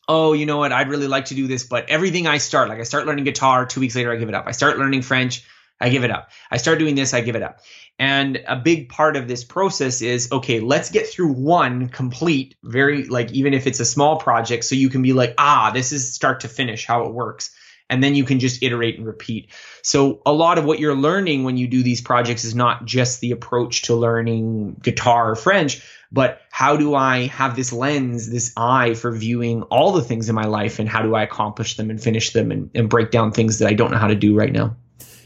[0.08, 2.80] oh, you know what, I'd really like to do this, but everything I start, like
[2.80, 4.46] I start learning guitar, two weeks later, I give it up.
[4.48, 5.46] I start learning French,
[5.82, 6.30] I give it up.
[6.50, 7.60] I start doing this, I give it up.
[8.00, 13.06] And a big part of this process is okay, let's get through one complete, very
[13.06, 16.13] like, even if it's a small project, so you can be like, ah, this is
[16.13, 17.56] start to finish how it works.
[17.89, 19.52] And then you can just iterate and repeat.
[19.84, 23.20] So, a lot of what you're learning when you do these projects is not just
[23.20, 28.54] the approach to learning guitar or French, but how do I have this lens, this
[28.56, 31.89] eye for viewing all the things in my life and how do I accomplish them
[31.89, 34.36] and finish them and, and break down things that I don't know how to do
[34.36, 34.78] right now?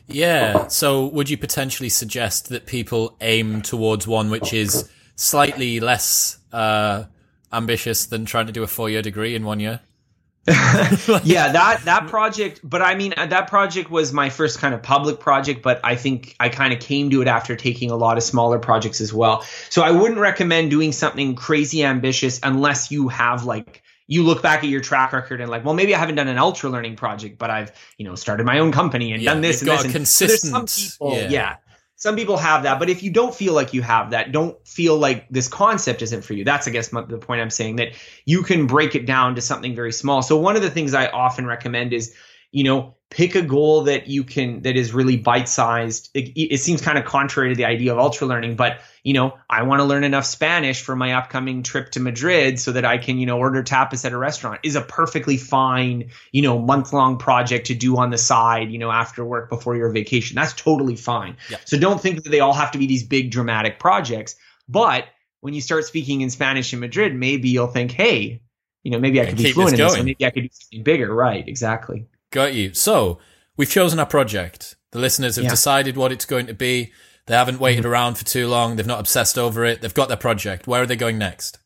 [0.08, 0.68] Yeah.
[0.68, 7.06] So would you potentially suggest that people aim towards one which is slightly less uh,
[7.52, 9.82] ambitious than trying to do a four year degree in one year?
[10.48, 15.20] yeah, that that project, but I mean that project was my first kind of public
[15.20, 18.24] project, but I think I kind of came to it after taking a lot of
[18.24, 19.42] smaller projects as well.
[19.72, 24.64] So I wouldn't recommend doing something crazy ambitious unless you have like you look back
[24.64, 27.38] at your track record and like, well, maybe I haven't done an ultra learning project,
[27.38, 29.84] but I've, you know, started my own company and yeah, done this and this.
[29.84, 30.70] And consistent.
[30.70, 31.30] some people, yeah.
[31.30, 31.56] yeah.
[31.98, 34.98] Some people have that, but if you don't feel like you have that, don't feel
[34.98, 36.44] like this concept isn't for you.
[36.44, 37.94] That's, I guess, my, the point I'm saying that
[38.26, 40.22] you can break it down to something very small.
[40.22, 42.14] So one of the things I often recommend is,
[42.52, 46.10] you know, pick a goal that you can that is really bite sized.
[46.14, 49.38] It, it, seems kind of contrary to the idea of ultra learning, but you know,
[49.50, 52.98] I want to learn enough Spanish for my upcoming trip to Madrid so that I
[52.98, 56.92] can, you know, order tapas at a restaurant is a perfectly fine, you know, month
[56.92, 60.36] long project to do on the side, you know, after work before your vacation.
[60.36, 61.38] That's totally fine.
[61.50, 61.58] Yeah.
[61.66, 64.36] So don't think that they all have to be these big dramatic projects,
[64.68, 65.06] but
[65.42, 68.42] when you start speaking in Spanish in Madrid, maybe you'll think, hey,
[68.82, 71.14] you know, maybe I could be fluent in this, maybe I could do something bigger.
[71.14, 71.48] Right?
[71.48, 72.08] Exactly.
[72.36, 72.74] Got you.
[72.74, 73.20] So
[73.56, 74.76] we've chosen our project.
[74.92, 75.50] The listeners have yeah.
[75.50, 76.92] decided what it's going to be.
[77.28, 77.92] They haven't waited mm-hmm.
[77.92, 78.76] around for too long.
[78.76, 79.80] They've not obsessed over it.
[79.80, 80.68] They've got their project.
[80.68, 81.60] Where are they going next?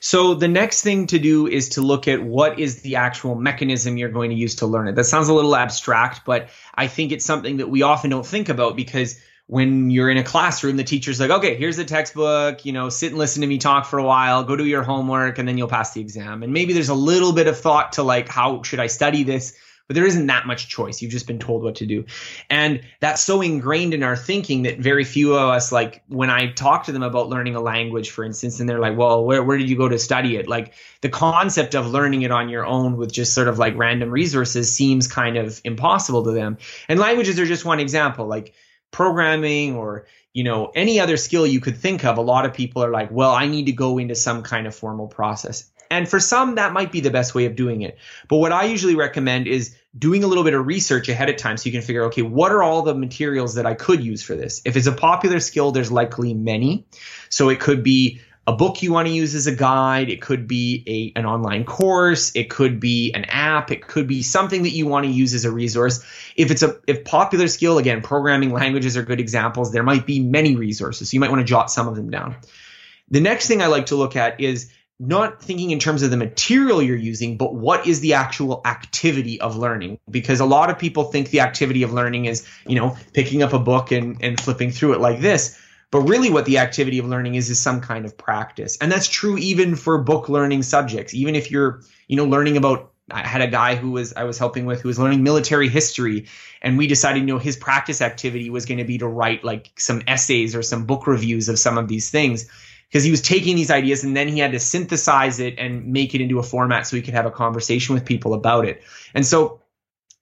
[0.00, 3.96] So the next thing to do is to look at what is the actual mechanism
[3.96, 4.96] you're going to use to learn it.
[4.96, 8.50] That sounds a little abstract, but I think it's something that we often don't think
[8.50, 12.72] about because when you're in a classroom, the teacher's like, okay, here's the textbook, you
[12.72, 15.46] know, sit and listen to me talk for a while, go do your homework, and
[15.46, 16.42] then you'll pass the exam.
[16.42, 19.54] And maybe there's a little bit of thought to like, how should I study this?
[19.86, 21.02] But there isn't that much choice.
[21.02, 22.06] You've just been told what to do.
[22.48, 26.52] And that's so ingrained in our thinking that very few of us, like when I
[26.52, 29.58] talk to them about learning a language, for instance, and they're like, well, where, where
[29.58, 30.48] did you go to study it?
[30.48, 34.10] Like the concept of learning it on your own with just sort of like random
[34.10, 36.56] resources seems kind of impossible to them.
[36.88, 38.26] And languages are just one example.
[38.26, 38.54] Like,
[38.94, 42.84] programming or you know any other skill you could think of a lot of people
[42.84, 45.70] are like well i need to go into some kind of formal process.
[45.90, 47.98] And for some that might be the best way of doing it.
[48.28, 51.56] But what i usually recommend is doing a little bit of research ahead of time
[51.56, 54.36] so you can figure okay what are all the materials that i could use for
[54.36, 54.62] this?
[54.64, 56.86] If it's a popular skill there's likely many.
[57.30, 60.10] So it could be a book you want to use as a guide.
[60.10, 62.34] It could be a, an online course.
[62.34, 63.70] It could be an app.
[63.70, 66.04] It could be something that you want to use as a resource.
[66.36, 69.72] If it's a if popular skill, again, programming languages are good examples.
[69.72, 71.10] There might be many resources.
[71.10, 72.36] So you might want to jot some of them down.
[73.10, 76.16] The next thing I like to look at is not thinking in terms of the
[76.16, 79.98] material you're using, but what is the actual activity of learning?
[80.08, 83.52] Because a lot of people think the activity of learning is, you know, picking up
[83.52, 85.58] a book and, and flipping through it like this.
[85.94, 89.06] But really, what the activity of learning is is some kind of practice, and that's
[89.06, 91.14] true even for book learning subjects.
[91.14, 94.36] Even if you're, you know, learning about I had a guy who was I was
[94.36, 96.26] helping with who was learning military history,
[96.60, 99.70] and we decided, you know, his practice activity was going to be to write like
[99.78, 102.50] some essays or some book reviews of some of these things,
[102.88, 106.12] because he was taking these ideas and then he had to synthesize it and make
[106.12, 108.82] it into a format so he could have a conversation with people about it.
[109.14, 109.60] And so,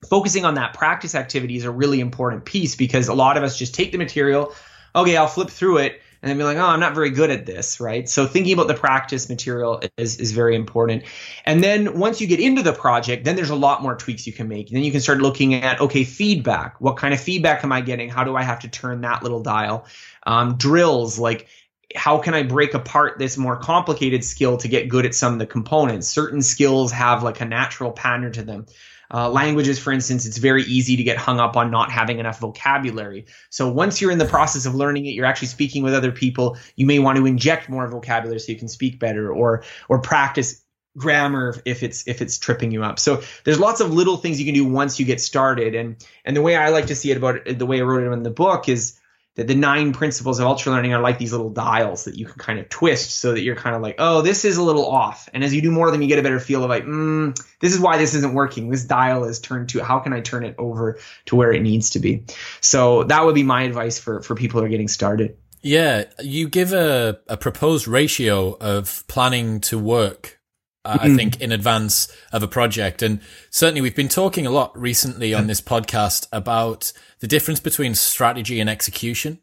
[0.07, 3.59] focusing on that practice activity is a really important piece because a lot of us
[3.59, 4.55] just take the material,
[4.95, 7.47] okay, I'll flip through it and then be like, oh, I'm not very good at
[7.47, 8.09] this, right?
[8.09, 11.03] So thinking about the practice material is, is very important.
[11.45, 14.33] And then once you get into the project, then there's a lot more tweaks you
[14.33, 14.69] can make.
[14.69, 16.81] And then you can start looking at, okay, feedback.
[16.81, 18.09] What kind of feedback am I getting?
[18.09, 19.87] How do I have to turn that little dial?
[20.25, 21.49] Um, drills, like
[21.95, 25.39] how can I break apart this more complicated skill to get good at some of
[25.39, 26.09] the components?
[26.09, 28.67] Certain skills have like a natural pattern to them.
[29.13, 32.41] Uh, languages, for instance, it's very easy to get hung up on not having enough
[32.41, 33.27] vocabulary.
[33.51, 36.57] So once you're in the process of learning it, you're actually speaking with other people.
[36.77, 40.63] You may want to inject more vocabulary so you can speak better, or or practice
[40.97, 42.99] grammar if it's if it's tripping you up.
[42.99, 45.75] So there's lots of little things you can do once you get started.
[45.75, 48.03] And and the way I like to see it about it, the way I wrote
[48.03, 48.99] it in the book is
[49.35, 52.39] that the nine principles of ultra learning are like these little dials that you can
[52.39, 55.29] kind of twist so that you're kind of like, oh, this is a little off.
[55.33, 57.35] And as you do more of them, you get a better feel of like, mm,
[57.61, 58.69] this is why this isn't working.
[58.69, 61.91] This dial is turned to how can I turn it over to where it needs
[61.91, 62.25] to be?
[62.61, 65.39] So that would be my advice for for people who are getting started.
[65.63, 70.41] Yeah, you give a, a proposed ratio of planning to work
[70.85, 73.03] uh, I think, in advance of a project.
[73.03, 73.21] And
[73.51, 78.61] certainly we've been talking a lot recently on this podcast about the difference between strategy
[78.61, 79.39] and execution.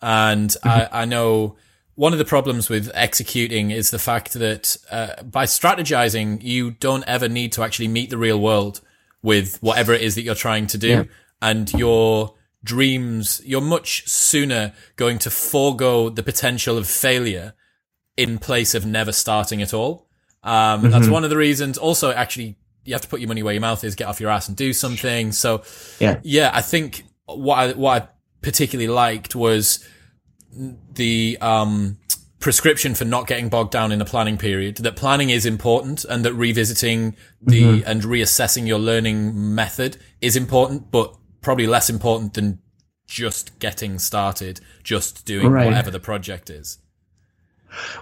[0.00, 0.68] And mm-hmm.
[0.68, 1.56] I, I, know
[1.94, 7.04] one of the problems with executing is the fact that uh, by strategizing, you don't
[7.06, 8.80] ever need to actually meet the real world
[9.22, 10.88] with whatever it is that you're trying to do.
[10.88, 11.04] Yeah.
[11.42, 12.34] And your
[12.64, 17.54] dreams, you're much sooner going to forego the potential of failure
[18.16, 20.07] in place of never starting at all.
[20.42, 20.90] Um, mm-hmm.
[20.90, 21.78] That's one of the reasons.
[21.78, 24.30] Also, actually, you have to put your money where your mouth is, get off your
[24.30, 25.32] ass and do something.
[25.32, 25.62] So,
[25.98, 28.08] yeah, yeah, I think what I, what I
[28.42, 29.86] particularly liked was
[30.94, 31.98] the, um,
[32.40, 36.24] prescription for not getting bogged down in the planning period that planning is important and
[36.24, 37.90] that revisiting the mm-hmm.
[37.90, 42.60] and reassessing your learning method is important but probably less important than
[43.08, 45.66] just getting started just doing right.
[45.66, 46.78] whatever the project is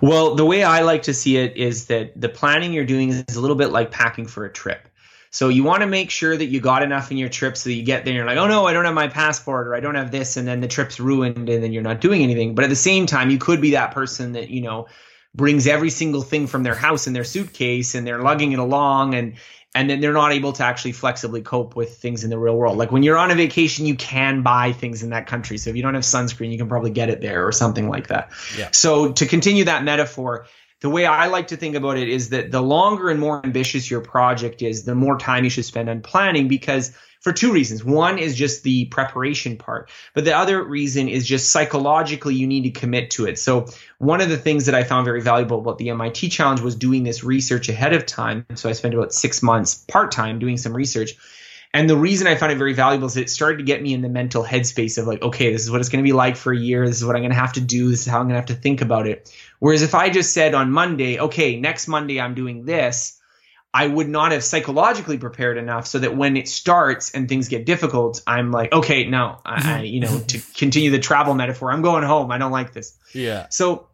[0.01, 3.37] well, the way I like to see it is that the planning you're doing is
[3.37, 4.89] a little bit like packing for a trip.
[5.31, 7.75] So you want to make sure that you got enough in your trip so that
[7.75, 9.81] you get there and you're like, oh no, I don't have my passport or I
[9.81, 12.55] don't have this, and then the trip's ruined and then you're not doing anything.
[12.55, 14.87] But at the same time, you could be that person that, you know,
[15.35, 19.15] brings every single thing from their house in their suitcase and they're lugging it along
[19.15, 19.35] and
[19.77, 22.79] and then they're not able to actually flexibly cope with things in the real world.
[22.79, 25.59] Like when you're on a vacation, you can buy things in that country.
[25.59, 28.07] So if you don't have sunscreen, you can probably get it there or something like
[28.07, 28.33] that.
[28.57, 28.71] Yeah.
[28.73, 30.47] So to continue that metaphor,
[30.81, 33.91] the way I like to think about it is that the longer and more ambitious
[33.91, 36.95] your project is, the more time you should spend on planning because
[37.27, 37.83] for two reasons.
[37.83, 42.63] One is just the preparation part, but the other reason is just psychologically you need
[42.65, 43.39] to commit to it.
[43.39, 43.67] So
[43.99, 47.03] one of the things that I found very valuable about the MIT challenge was doing
[47.03, 48.47] this research ahead of time.
[48.55, 51.15] So I spent about six months part time doing some research.
[51.77, 54.01] And the reason I found it very valuable is it started to get me in
[54.01, 56.51] the mental headspace of like, okay, this is what it's going to be like for
[56.51, 56.87] a year.
[56.87, 57.91] This is what I'm going to have to do.
[57.91, 59.31] This is how I'm going to have to think about it.
[59.59, 63.21] Whereas if I just said on Monday, okay, next Monday I'm doing this,
[63.75, 67.67] I would not have psychologically prepared enough so that when it starts and things get
[67.67, 72.05] difficult, I'm like, okay, no, I, you know, to continue the travel metaphor, I'm going
[72.05, 72.31] home.
[72.31, 72.97] I don't like this.
[73.13, 73.49] Yeah.
[73.51, 73.89] So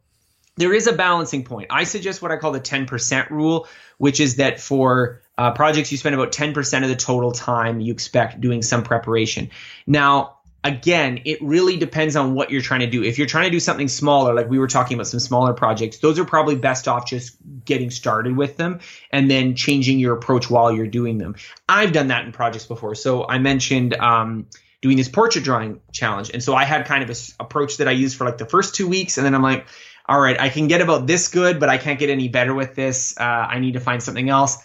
[0.56, 1.66] there is a balancing point.
[1.70, 3.66] I suggest what I call the 10% rule,
[3.98, 7.92] which is that for uh, projects, you spend about 10% of the total time you
[7.92, 9.50] expect doing some preparation.
[9.86, 13.02] Now, again, it really depends on what you're trying to do.
[13.02, 15.98] If you're trying to do something smaller, like we were talking about some smaller projects,
[15.98, 18.80] those are probably best off just getting started with them
[19.10, 21.34] and then changing your approach while you're doing them.
[21.68, 22.94] I've done that in projects before.
[22.94, 24.46] So I mentioned um,
[24.82, 26.30] doing this portrait drawing challenge.
[26.32, 28.74] And so I had kind of a approach that I used for like the first
[28.74, 29.16] two weeks.
[29.16, 29.66] And then I'm like,
[30.06, 32.74] all right, I can get about this good, but I can't get any better with
[32.74, 33.16] this.
[33.18, 34.58] Uh, I need to find something else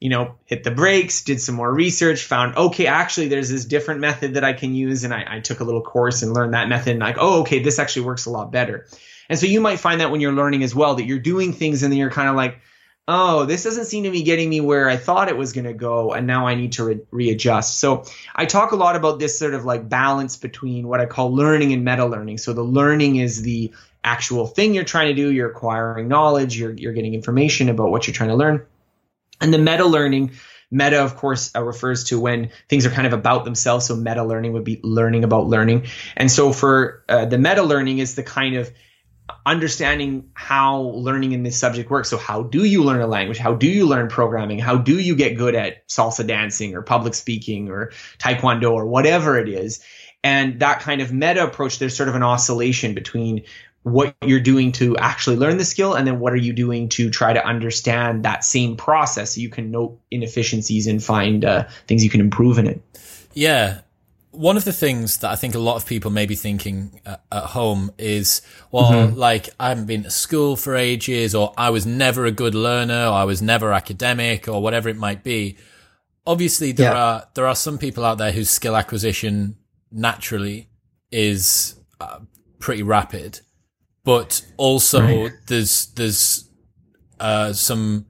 [0.00, 4.00] you know, hit the brakes, did some more research, found, okay, actually, there's this different
[4.00, 5.04] method that I can use.
[5.04, 6.90] And I, I, took a little course and learned that method.
[6.90, 8.86] And like, oh, okay, this actually works a lot better.
[9.28, 11.82] And so you might find that when you're learning as well, that you're doing things
[11.82, 12.60] and then you're kind of like,
[13.06, 15.74] oh, this doesn't seem to be getting me where I thought it was going to
[15.74, 16.12] go.
[16.12, 17.78] And now I need to re- readjust.
[17.78, 21.34] So I talk a lot about this sort of like balance between what I call
[21.34, 22.38] learning and meta learning.
[22.38, 23.72] So the learning is the
[24.02, 25.30] actual thing you're trying to do.
[25.30, 26.58] You're acquiring knowledge.
[26.58, 28.66] You're, you're getting information about what you're trying to learn
[29.40, 30.32] and the meta learning,
[30.70, 33.86] meta, of course, uh, refers to when things are kind of about themselves.
[33.86, 35.86] So meta learning would be learning about learning.
[36.16, 38.70] And so for uh, the meta learning is the kind of
[39.46, 42.10] understanding how learning in this subject works.
[42.10, 43.38] So how do you learn a language?
[43.38, 44.58] How do you learn programming?
[44.58, 49.38] How do you get good at salsa dancing or public speaking or taekwondo or whatever
[49.38, 49.82] it is?
[50.22, 53.44] And that kind of meta approach, there's sort of an oscillation between
[53.84, 57.10] what you're doing to actually learn the skill and then what are you doing to
[57.10, 62.02] try to understand that same process so you can note inefficiencies and find uh, things
[62.02, 62.82] you can improve in it
[63.34, 63.80] yeah
[64.34, 67.16] one of the things that I think a lot of people may be thinking uh,
[67.30, 69.16] at home is, well, mm-hmm.
[69.16, 73.06] like I haven't been to school for ages, or I was never a good learner,
[73.06, 75.56] or I was never academic, or whatever it might be.
[76.26, 77.04] Obviously, there yeah.
[77.04, 79.56] are there are some people out there whose skill acquisition
[79.92, 80.68] naturally
[81.12, 82.18] is uh,
[82.58, 83.40] pretty rapid,
[84.04, 85.32] but also right.
[85.46, 86.48] there's there's
[87.18, 88.06] uh, some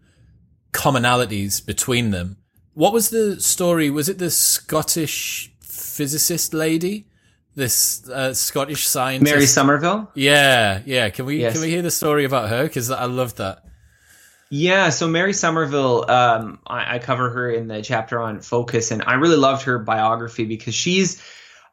[0.73, 2.37] commonalities between them.
[2.75, 3.89] What was the story?
[3.91, 7.07] Was it the Scottish physicist lady?
[7.55, 10.11] This uh, Scottish scientist, Mary Somerville.
[10.15, 11.11] Yeah, yeah.
[11.11, 11.53] Can we yes.
[11.53, 12.65] can we hear the story about her?
[12.65, 13.61] Because I love that.
[14.51, 19.03] Yeah, so Mary Somerville, um, I, I, cover her in the chapter on focus, and
[19.05, 21.21] I really loved her biography because she's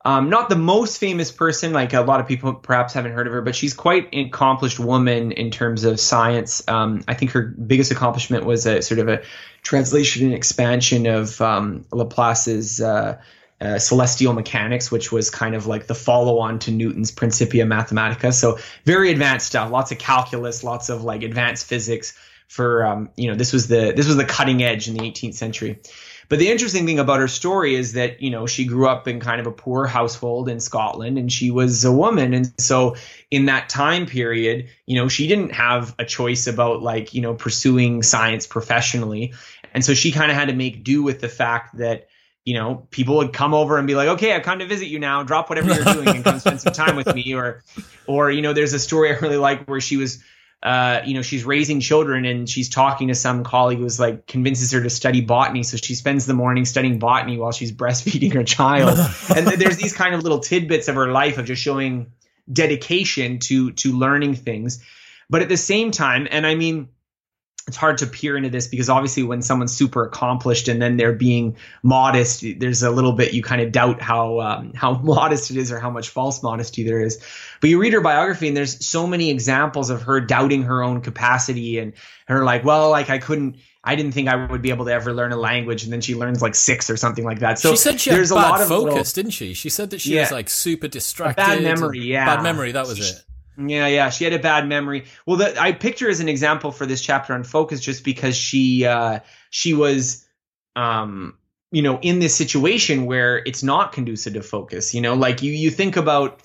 [0.04, 3.34] um, not the most famous person, like a lot of people perhaps haven't heard of
[3.34, 6.68] her, but she's quite an accomplished woman in terms of science.
[6.68, 9.22] Um, I think her biggest accomplishment was a sort of a
[9.62, 13.22] translation and expansion of um, Laplace's uh,
[13.62, 18.34] uh, celestial mechanics, which was kind of like the follow on to Newton's Principia Mathematica.
[18.34, 22.18] So very advanced stuff, lots of calculus, lots of like advanced physics.
[22.48, 25.36] For um, you know, this was the this was the cutting edge in the 18th
[25.36, 25.80] century.
[26.32, 29.20] But the interesting thing about her story is that, you know, she grew up in
[29.20, 32.34] kind of a poor household in Scotland and she was a woman.
[32.34, 32.96] And so
[33.30, 37.34] in that time period, you know, she didn't have a choice about like, you know,
[37.34, 39.34] pursuing science professionally.
[39.74, 42.08] And so she kind of had to make do with the fact that,
[42.46, 45.00] you know, people would come over and be like, okay, I've come to visit you
[45.00, 45.24] now.
[45.24, 47.36] Drop whatever you're doing and come spend some time with me.
[47.36, 47.62] Or,
[48.08, 50.24] or, you know, there's a story I really like where she was
[50.64, 54.72] uh, you know, she's raising children and she's talking to some colleague who's like convinces
[54.72, 55.64] her to study botany.
[55.64, 58.98] So she spends the morning studying botany while she's breastfeeding her child.
[59.36, 62.12] and there's these kind of little tidbits of her life of just showing
[62.52, 64.84] dedication to to learning things.
[65.30, 66.90] But at the same time, and I mean,
[67.68, 71.14] it's hard to peer into this because obviously when someone's super accomplished and then they're
[71.14, 75.58] being modest there's a little bit you kind of doubt how um, how modest it
[75.58, 77.20] is or how much false modesty there is
[77.60, 81.02] but you read her biography and there's so many examples of her doubting her own
[81.02, 81.94] capacity and
[82.28, 85.12] her like well like i couldn't I didn't think I would be able to ever
[85.12, 87.58] learn a language, and then she learns like six or something like that.
[87.58, 89.56] So she said she there's had bad a lot of focus, little, didn't she?
[89.56, 91.42] She said that she yeah, was like super distracted.
[91.42, 92.36] Bad memory, yeah.
[92.36, 92.74] Bad memory.
[92.74, 93.26] That was it.
[93.70, 95.06] Yeah, yeah, she had a bad memory.
[95.26, 98.86] Well, the, I her as an example for this chapter on focus, just because she
[98.86, 100.26] uh, she was,
[100.76, 101.38] um,
[101.72, 104.94] you know, in this situation where it's not conducive to focus.
[104.94, 106.42] You know, like you you think about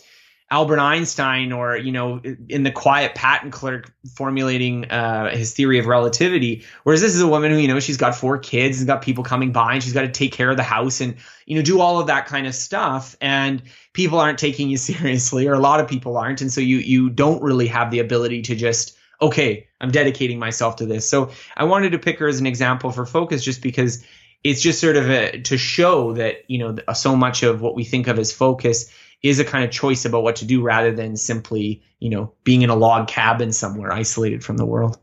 [0.48, 5.86] Albert Einstein or, you know, in the quiet patent clerk formulating uh, his theory of
[5.86, 6.64] relativity.
[6.84, 9.24] Whereas this is a woman who, you know, she's got four kids and got people
[9.24, 11.16] coming by and she's got to take care of the house and,
[11.46, 13.16] you know, do all of that kind of stuff.
[13.20, 13.60] And
[13.92, 16.40] people aren't taking you seriously or a lot of people aren't.
[16.40, 20.76] And so you, you don't really have the ability to just, okay, I'm dedicating myself
[20.76, 21.08] to this.
[21.08, 24.04] So I wanted to pick her as an example for focus just because
[24.44, 27.82] it's just sort of a, to show that, you know, so much of what we
[27.82, 28.92] think of as focus
[29.22, 32.62] is a kind of choice about what to do rather than simply, you know, being
[32.62, 34.98] in a log cabin somewhere isolated from the world.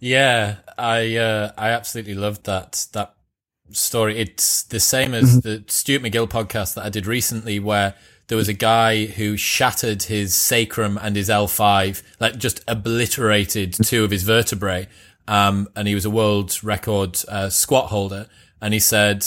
[0.00, 3.14] Yeah, I uh, I absolutely loved that that
[3.70, 4.18] story.
[4.18, 5.40] It's the same as mm-hmm.
[5.40, 7.94] the Stuart McGill podcast that I did recently, where
[8.28, 14.04] there was a guy who shattered his sacrum and his L5, like just obliterated two
[14.04, 14.86] of his vertebrae.
[15.26, 18.28] Um, and he was a world record uh, squat holder
[18.60, 19.24] and he said,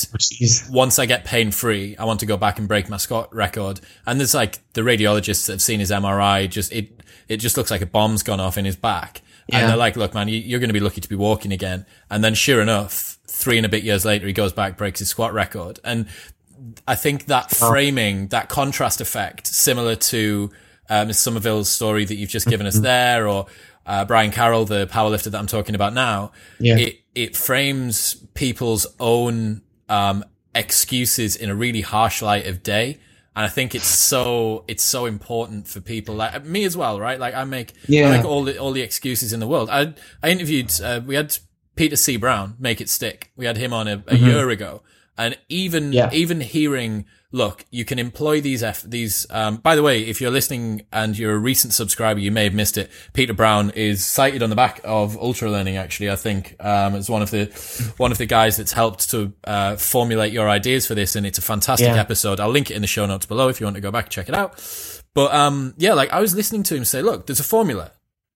[0.70, 3.80] once I get pain free, I want to go back and break my squat record.
[4.06, 7.72] And there's like the radiologists that have seen his MRI, just it, it just looks
[7.72, 9.22] like a bomb's gone off in his back.
[9.48, 9.60] Yeah.
[9.60, 11.86] And they're like, look, man, you, are going to be lucky to be walking again.
[12.10, 15.10] And then sure enough, three and a bit years later, he goes back, breaks his
[15.10, 15.80] squat record.
[15.84, 16.08] And
[16.86, 20.52] I think that framing, that contrast effect, similar to,
[20.90, 23.46] um, Somerville's story that you've just given us there, or,
[23.92, 26.78] uh, Brian Carroll, the powerlifter that I'm talking about now, yeah.
[26.78, 30.24] it, it frames people's own um,
[30.56, 33.00] excuses in a really harsh light of day.
[33.36, 37.20] And I think it's so it's so important for people like me as well, right?
[37.20, 38.08] Like I make yeah.
[38.08, 39.70] I make all the all the excuses in the world.
[39.70, 41.38] I I interviewed uh, we had
[41.76, 42.16] Peter C.
[42.16, 43.32] Brown, Make It Stick.
[43.36, 44.26] We had him on a, a mm-hmm.
[44.26, 44.84] year ago,
[45.18, 46.10] and even yeah.
[46.14, 50.32] even hearing look, you can employ these F, these, um, by the way, if you're
[50.32, 52.92] listening and you're a recent subscriber, you may have missed it.
[53.14, 57.10] Peter Brown is cited on the back of Ultra Learning, actually, I think, um, as
[57.10, 57.46] one of the,
[57.98, 61.16] one of the guys that's helped to, uh, formulate your ideas for this.
[61.16, 62.00] And it's a fantastic yeah.
[62.00, 62.40] episode.
[62.40, 64.12] I'll link it in the show notes below if you want to go back, and
[64.12, 64.62] check it out.
[65.14, 67.92] But, um, yeah, like I was listening to him say, look, there's a formula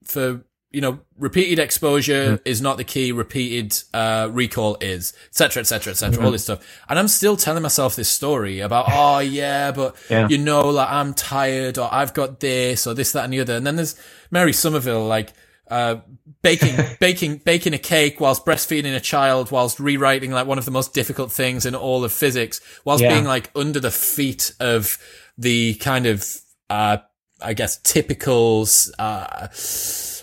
[0.06, 0.46] for
[0.76, 2.42] you know, repeated exposure mm.
[2.44, 3.14] is not the key.
[3.14, 6.26] Repeated uh, recall is, etc., etc., etc.
[6.26, 10.28] All this stuff, and I'm still telling myself this story about, oh yeah, but yeah.
[10.28, 13.56] you know, like I'm tired, or I've got this, or this, that, and the other.
[13.56, 13.98] And then there's
[14.32, 15.32] Mary Somerville, like
[15.72, 16.02] uh,
[16.42, 20.72] baking, baking, baking a cake whilst breastfeeding a child, whilst rewriting like one of the
[20.72, 23.14] most difficult things in all of physics, whilst yeah.
[23.14, 24.98] being like under the feet of
[25.38, 26.26] the kind of,
[26.70, 26.98] uh,
[27.42, 28.68] I guess typical,
[29.00, 29.48] uh,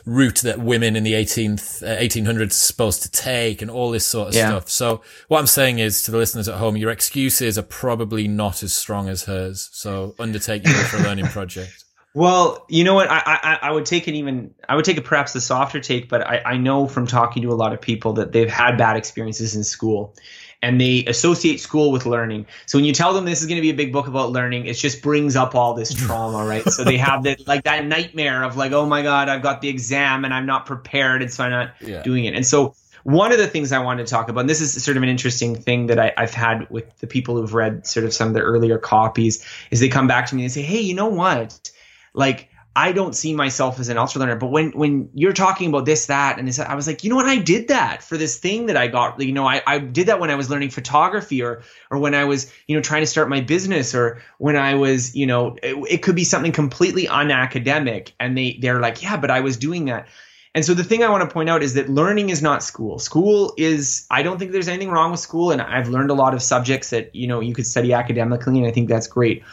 [0.05, 4.07] route that women in the 18th, uh, 1800s are supposed to take and all this
[4.07, 4.49] sort of yeah.
[4.49, 4.69] stuff.
[4.69, 8.63] So what I'm saying is to the listeners at home, your excuses are probably not
[8.63, 9.69] as strong as hers.
[9.73, 11.85] So undertake your for learning project.
[12.15, 13.11] Well, you know what?
[13.11, 14.53] I, I, I would take it even.
[14.69, 17.49] I would take it perhaps the softer take, but I, I know from talking to
[17.51, 20.15] a lot of people that they've had bad experiences in school,
[20.63, 22.47] and they associate school with learning.
[22.67, 24.67] So when you tell them this is going to be a big book about learning,
[24.67, 26.65] it just brings up all this trauma, right?
[26.71, 29.69] so they have that like that nightmare of like, oh my god, I've got the
[29.69, 32.03] exam and I'm not prepared, and so I'm not yeah.
[32.03, 32.35] doing it.
[32.35, 34.97] And so one of the things I wanted to talk about, and this is sort
[34.97, 38.15] of an interesting thing that I, have had with the people who've read sort of
[38.15, 40.95] some of the earlier copies, is they come back to me and say, "Hey, you
[40.95, 41.71] know what?
[42.15, 45.85] Like, I don't see myself as an ultra learner, but when when you're talking about
[45.85, 47.27] this, that, and this, I was like, you know what?
[47.27, 49.21] I did that for this thing that I got.
[49.21, 52.25] You know, I, I did that when I was learning photography, or or when I
[52.25, 55.77] was you know trying to start my business, or when I was you know it,
[55.91, 59.87] it could be something completely unacademic, and they they're like, yeah, but I was doing
[59.87, 60.09] that.
[60.55, 62.99] And so the thing I want to point out is that learning is not school.
[62.99, 66.35] School is I don't think there's anything wrong with school and I've learned a lot
[66.35, 69.45] of subjects that, you know, you could study academically and I think that's great.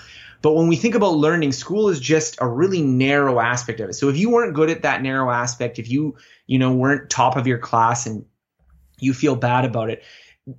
[0.41, 3.93] But when we think about learning, school is just a really narrow aspect of it.
[3.93, 6.17] So if you weren't good at that narrow aspect, if you,
[6.47, 8.25] you know, weren't top of your class and
[8.99, 10.03] you feel bad about it,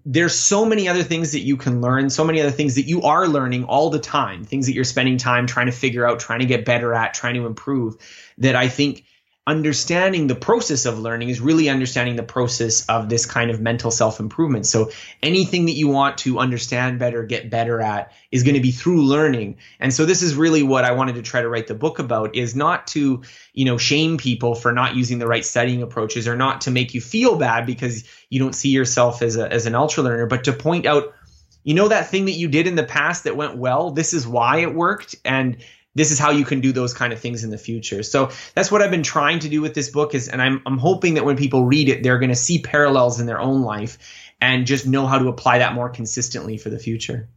[0.04, 3.02] there's so many other things that you can learn, so many other things that you
[3.02, 6.40] are learning all the time, things that you're spending time trying to figure out, trying
[6.40, 7.96] to get better at, trying to improve
[8.38, 9.04] that I think
[9.46, 13.90] understanding the process of learning is really understanding the process of this kind of mental
[13.90, 14.66] self improvement.
[14.66, 14.90] So
[15.22, 19.02] anything that you want to understand better, get better at is going to be through
[19.02, 19.56] learning.
[19.80, 22.36] And so this is really what I wanted to try to write the book about
[22.36, 23.22] is not to,
[23.54, 26.92] you know, shame people for not using the right studying approaches or not to make
[26.92, 30.44] you feel bad because you don't see yourself as a, as an ultra learner, but
[30.44, 31.14] to point out
[31.62, 34.26] you know that thing that you did in the past that went well this is
[34.26, 35.58] why it worked and
[35.94, 38.02] this is how you can do those kind of things in the future.
[38.02, 40.78] So that's what I've been trying to do with this book is and I'm I'm
[40.78, 43.98] hoping that when people read it they're going to see parallels in their own life
[44.40, 47.28] and just know how to apply that more consistently for the future.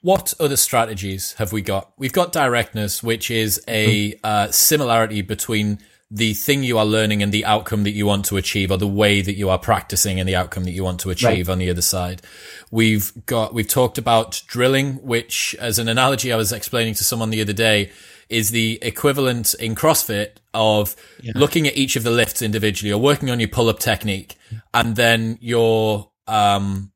[0.00, 1.92] What other strategies have we got?
[1.98, 4.18] We've got directness, which is a mm-hmm.
[4.22, 5.80] uh, similarity between
[6.10, 8.88] the thing you are learning and the outcome that you want to achieve or the
[8.88, 11.52] way that you are practicing and the outcome that you want to achieve right.
[11.52, 12.22] on the other side.
[12.70, 17.28] We've got, we've talked about drilling, which as an analogy I was explaining to someone
[17.28, 17.90] the other day
[18.30, 21.32] is the equivalent in CrossFit of yeah.
[21.34, 24.36] looking at each of the lifts individually or working on your pull up technique.
[24.72, 26.92] And then your, um,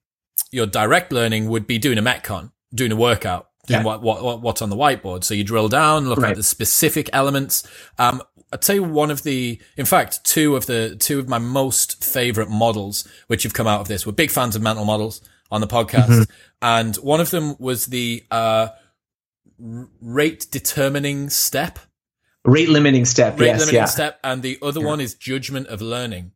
[0.51, 3.85] your direct learning would be doing a Metcon, doing a workout doing yeah.
[3.85, 5.23] what, what, what's on the whiteboard.
[5.25, 6.33] So you drill down, look right.
[6.33, 7.67] at the specific elements.
[7.99, 8.23] Um,
[8.53, 12.51] I'd say one of the, in fact, two of the, two of my most favorite
[12.51, 14.07] models, which have come out of this.
[14.07, 16.09] We're big fans of mental models on the podcast.
[16.09, 16.33] Mm-hmm.
[16.61, 18.69] And one of them was the, uh,
[19.59, 21.79] rate determining step.
[22.45, 23.39] Rate limiting step.
[23.39, 23.85] Rate yes, limiting yeah.
[23.87, 24.19] step.
[24.23, 24.87] And the other yeah.
[24.87, 26.33] one is judgment of learning.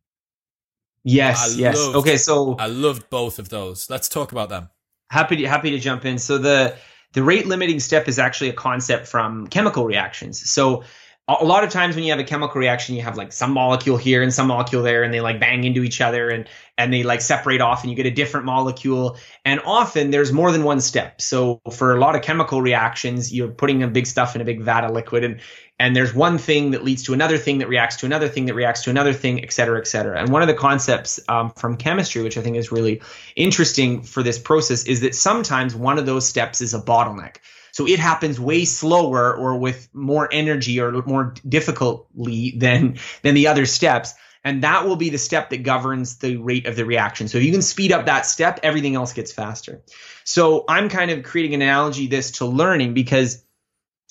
[1.03, 1.55] Yes.
[1.55, 1.77] I yes.
[1.77, 2.17] Loved, okay.
[2.17, 3.89] So I loved both of those.
[3.89, 4.69] Let's talk about them.
[5.09, 6.17] Happy to, happy to jump in.
[6.17, 6.75] So the,
[7.13, 10.49] the rate limiting step is actually a concept from chemical reactions.
[10.49, 10.83] So
[11.29, 13.97] a lot of times when you have a chemical reaction you have like some molecule
[13.97, 16.47] here and some molecule there and they like bang into each other and
[16.77, 19.17] and they like separate off and you get a different molecule.
[19.43, 21.19] And often there's more than one step.
[21.21, 24.61] So for a lot of chemical reactions you're putting a big stuff in a big
[24.61, 25.41] vat of liquid and
[25.79, 28.55] and there's one thing that leads to another thing that reacts to another thing that
[28.55, 30.19] reacts to another thing et cetera et cetera.
[30.19, 33.01] And one of the concepts um, from chemistry which i think is really
[33.35, 37.37] interesting for this process is that sometimes one of those steps is a bottleneck
[37.77, 43.49] so it happens way slower or with more energy or more difficultly than than the
[43.49, 44.15] other steps.
[44.43, 47.27] And that will be the step that governs the rate of the reaction.
[47.27, 49.83] So if you can speed up that step, everything else gets faster.
[50.23, 53.45] So I'm kind of creating an analogy this to learning because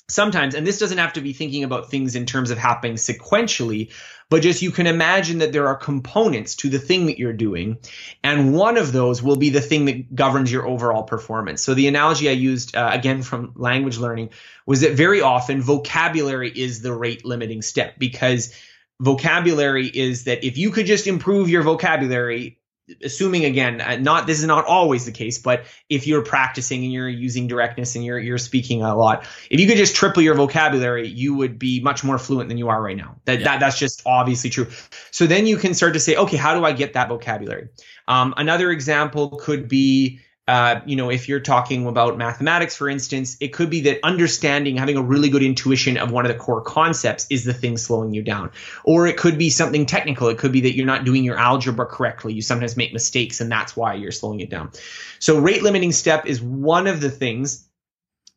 [0.09, 3.91] sometimes, and this doesn't have to be thinking about things in terms of happening sequentially,
[4.29, 7.77] but just you can imagine that there are components to the thing that you're doing.
[8.23, 11.61] And one of those will be the thing that governs your overall performance.
[11.61, 14.29] So the analogy I used, uh, again, from language learning
[14.65, 18.53] was that very often vocabulary is the rate limiting step because
[18.99, 22.59] vocabulary is that if you could just improve your vocabulary
[23.03, 26.93] assuming again uh, not this is not always the case but if you're practicing and
[26.93, 30.35] you're using directness and you're you're speaking a lot if you could just triple your
[30.35, 33.15] vocabulary you would be much more fluent than you are right now.
[33.25, 33.45] That, yeah.
[33.45, 34.67] that that's just obviously true.
[35.11, 37.69] So then you can start to say okay how do i get that vocabulary?
[38.07, 43.35] Um, another example could be uh, you know, if you're talking about mathematics, for instance,
[43.41, 46.61] it could be that understanding, having a really good intuition of one of the core
[46.61, 48.51] concepts is the thing slowing you down.
[48.85, 50.29] Or it could be something technical.
[50.29, 52.33] It could be that you're not doing your algebra correctly.
[52.33, 54.71] You sometimes make mistakes, and that's why you're slowing it down.
[55.19, 57.67] So, rate limiting step is one of the things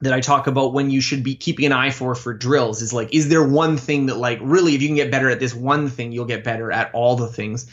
[0.01, 2.93] that I talk about when you should be keeping an eye for for drills is
[2.93, 5.55] like, is there one thing that, like, really, if you can get better at this
[5.55, 7.71] one thing, you'll get better at all the things.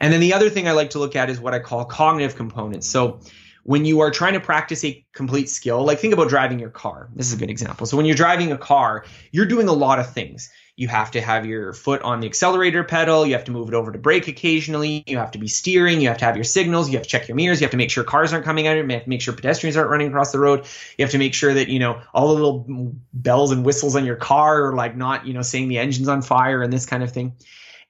[0.00, 2.34] And then the other thing I like to look at is what I call cognitive
[2.34, 2.88] components.
[2.88, 3.20] So,
[3.66, 7.08] when you are trying to practice a complete skill, like think about driving your car.
[7.16, 7.84] This is a good example.
[7.84, 10.48] So when you're driving a car, you're doing a lot of things.
[10.76, 13.26] You have to have your foot on the accelerator pedal.
[13.26, 15.02] You have to move it over to brake occasionally.
[15.08, 16.00] You have to be steering.
[16.00, 16.88] You have to have your signals.
[16.88, 17.60] You have to check your mirrors.
[17.60, 18.86] You have to make sure cars aren't coming at it.
[18.86, 20.64] You have to make sure pedestrians aren't running across the road.
[20.96, 24.04] You have to make sure that, you know, all the little bells and whistles on
[24.04, 27.02] your car are like not, you know, saying the engine's on fire and this kind
[27.02, 27.32] of thing.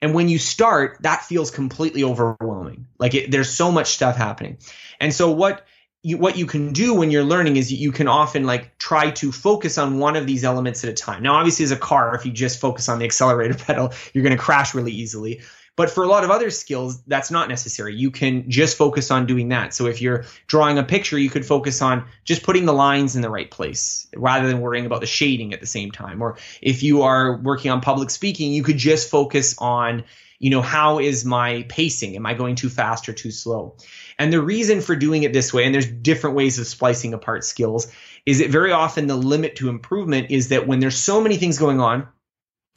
[0.02, 2.86] And when you start, that feels completely overwhelming.
[2.98, 4.58] Like it, there's so much stuff happening.
[5.00, 5.66] And so what
[6.02, 9.32] you, what you can do when you're learning is you can often like try to
[9.32, 11.22] focus on one of these elements at a time.
[11.22, 14.36] Now, obviously, as a car, if you just focus on the accelerator pedal, you're going
[14.36, 15.40] to crash really easily.
[15.76, 17.94] But for a lot of other skills, that's not necessary.
[17.94, 19.74] You can just focus on doing that.
[19.74, 23.20] So if you're drawing a picture, you could focus on just putting the lines in
[23.20, 26.22] the right place rather than worrying about the shading at the same time.
[26.22, 30.04] Or if you are working on public speaking, you could just focus on,
[30.38, 32.16] you know, how is my pacing?
[32.16, 33.76] Am I going too fast or too slow?
[34.18, 37.44] And the reason for doing it this way, and there's different ways of splicing apart
[37.44, 37.92] skills,
[38.24, 41.58] is that very often the limit to improvement is that when there's so many things
[41.58, 42.08] going on,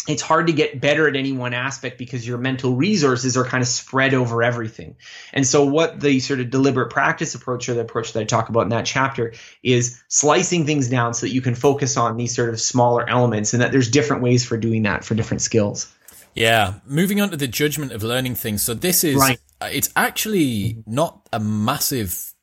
[0.09, 3.61] it's hard to get better at any one aspect because your mental resources are kind
[3.61, 4.95] of spread over everything.
[5.33, 8.49] And so, what the sort of deliberate practice approach or the approach that I talk
[8.49, 12.35] about in that chapter is slicing things down so that you can focus on these
[12.35, 15.93] sort of smaller elements and that there's different ways for doing that for different skills.
[16.33, 16.75] Yeah.
[16.85, 18.63] Moving on to the judgment of learning things.
[18.63, 19.39] So, this is, right.
[19.61, 22.33] it's actually not a massive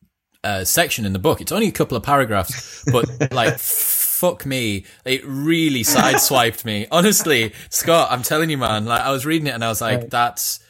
[0.45, 1.41] uh, section in the book.
[1.41, 3.59] It's only a couple of paragraphs, but like
[4.17, 4.85] fuck me.
[5.05, 6.87] It really sideswiped me.
[6.93, 10.01] Honestly, Scott, I'm telling you, man, like I was reading it and I was like,
[10.01, 10.11] right.
[10.11, 10.61] that's,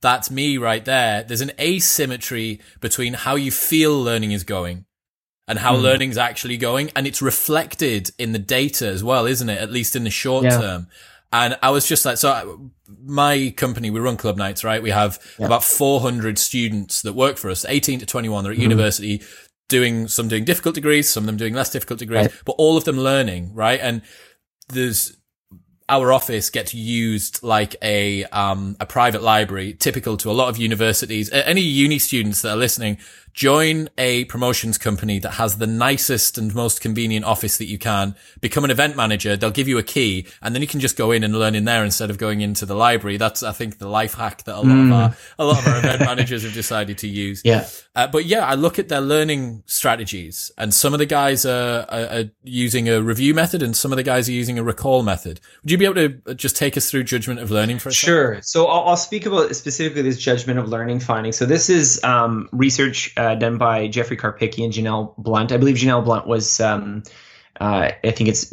[0.00, 1.22] that's me right there.
[1.22, 4.86] There's an asymmetry between how you feel learning is going
[5.46, 5.82] and how mm.
[5.82, 6.90] learning's actually going.
[6.96, 9.60] And it's reflected in the data as well, isn't it?
[9.60, 10.58] At least in the short yeah.
[10.58, 10.88] term.
[11.32, 12.70] And I was just like, so
[13.04, 14.82] my company, we run club nights, right?
[14.82, 15.46] We have yeah.
[15.46, 18.44] about 400 students that work for us, 18 to 21.
[18.44, 18.62] They're at mm.
[18.62, 19.22] university
[19.68, 22.42] doing some doing difficult degrees, some of them doing less difficult degrees, right.
[22.44, 23.80] but all of them learning, right?
[23.80, 24.02] And
[24.68, 25.16] there's
[25.88, 30.56] our office gets used like a um, a private library, typical to a lot of
[30.58, 31.30] universities.
[31.32, 32.98] Any uni students that are listening,
[33.34, 38.14] join a promotions company that has the nicest and most convenient office that you can.
[38.40, 39.36] Become an event manager.
[39.36, 41.64] They'll give you a key and then you can just go in and learn in
[41.64, 43.16] there instead of going into the library.
[43.16, 44.86] That's, I think, the life hack that a lot mm.
[44.86, 47.42] of our, a lot of our event managers have decided to use.
[47.44, 47.66] Yeah.
[47.96, 51.86] Uh, but yeah, I look at their learning strategies and some of the guys are,
[51.88, 55.02] are, are, using a review method and some of the guys are using a recall
[55.02, 55.40] method.
[55.62, 58.34] Would you be able to just take us through judgment of learning for a Sure.
[58.34, 58.44] Second?
[58.44, 61.32] So I'll, I'll, speak about specifically this judgment of learning finding.
[61.32, 65.52] So this is um, research uh, uh, done by Jeffrey Karpicke and Janell Blunt.
[65.52, 67.02] I believe Janell Blunt was, um,
[67.60, 68.52] uh, I think it's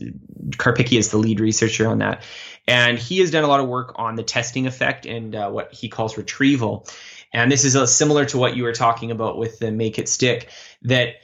[0.57, 2.23] Karpicke is the lead researcher on that.
[2.67, 5.73] And he has done a lot of work on the testing effect and uh, what
[5.73, 6.87] he calls retrieval.
[7.33, 10.49] And this is similar to what you were talking about with the make it stick,
[10.83, 11.15] that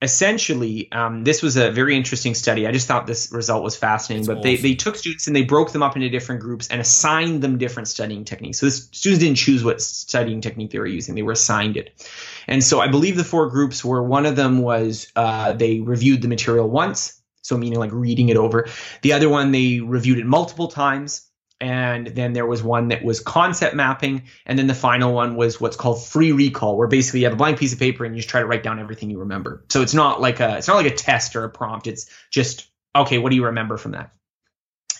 [0.00, 2.66] essentially, um, this was a very interesting study.
[2.66, 4.20] I just thought this result was fascinating.
[4.20, 4.42] It's but awesome.
[4.42, 7.58] they, they took students and they broke them up into different groups and assigned them
[7.58, 8.60] different studying techniques.
[8.60, 12.06] So the students didn't choose what studying technique they were using; they were assigned it.
[12.46, 16.22] And so I believe the four groups were one of them was uh, they reviewed
[16.22, 18.68] the material once, so meaning like reading it over.
[19.02, 21.27] The other one they reviewed it multiple times
[21.60, 25.60] and then there was one that was concept mapping and then the final one was
[25.60, 28.20] what's called free recall where basically you have a blank piece of paper and you
[28.20, 29.64] just try to write down everything you remember.
[29.68, 31.86] So it's not like a it's not like a test or a prompt.
[31.86, 34.12] It's just okay what do you remember from that?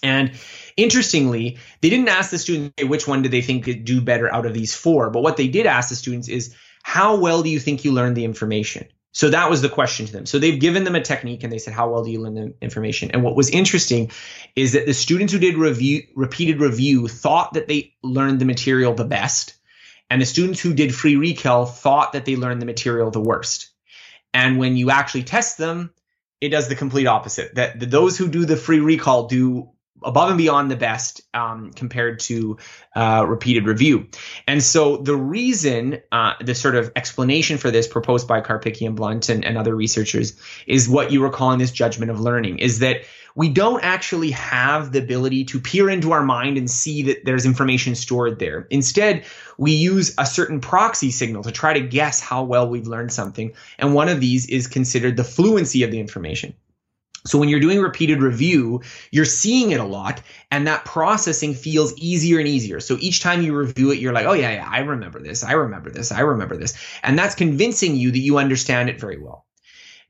[0.02, 0.32] And
[0.76, 4.46] interestingly they didn't ask the students which one did they think could do better out
[4.46, 5.10] of these four?
[5.10, 8.16] But what they did ask the students is how well do you think you learned
[8.16, 8.88] the information
[9.18, 10.26] so that was the question to them.
[10.26, 12.54] So they've given them a technique and they said, how well do you learn the
[12.62, 13.10] information?
[13.10, 14.12] And what was interesting
[14.54, 18.94] is that the students who did review, repeated review thought that they learned the material
[18.94, 19.56] the best.
[20.08, 23.70] And the students who did free recall thought that they learned the material the worst.
[24.32, 25.92] And when you actually test them,
[26.40, 27.56] it does the complete opposite.
[27.56, 29.70] That those who do the free recall do
[30.02, 32.58] above and beyond the best um, compared to
[32.94, 34.08] uh, repeated review.
[34.46, 38.96] And so the reason, uh, the sort of explanation for this proposed by Karpicke and
[38.96, 42.80] Blunt and, and other researchers is what you were calling this judgment of learning, is
[42.80, 43.02] that
[43.34, 47.46] we don't actually have the ability to peer into our mind and see that there's
[47.46, 48.66] information stored there.
[48.68, 49.24] Instead,
[49.56, 53.52] we use a certain proxy signal to try to guess how well we've learned something.
[53.78, 56.54] And one of these is considered the fluency of the information.
[57.26, 61.96] So when you're doing repeated review, you're seeing it a lot and that processing feels
[61.98, 62.80] easier and easier.
[62.80, 65.42] So each time you review it, you're like, oh yeah, yeah, I remember this.
[65.42, 66.12] I remember this.
[66.12, 66.74] I remember this.
[67.02, 69.47] And that's convincing you that you understand it very well.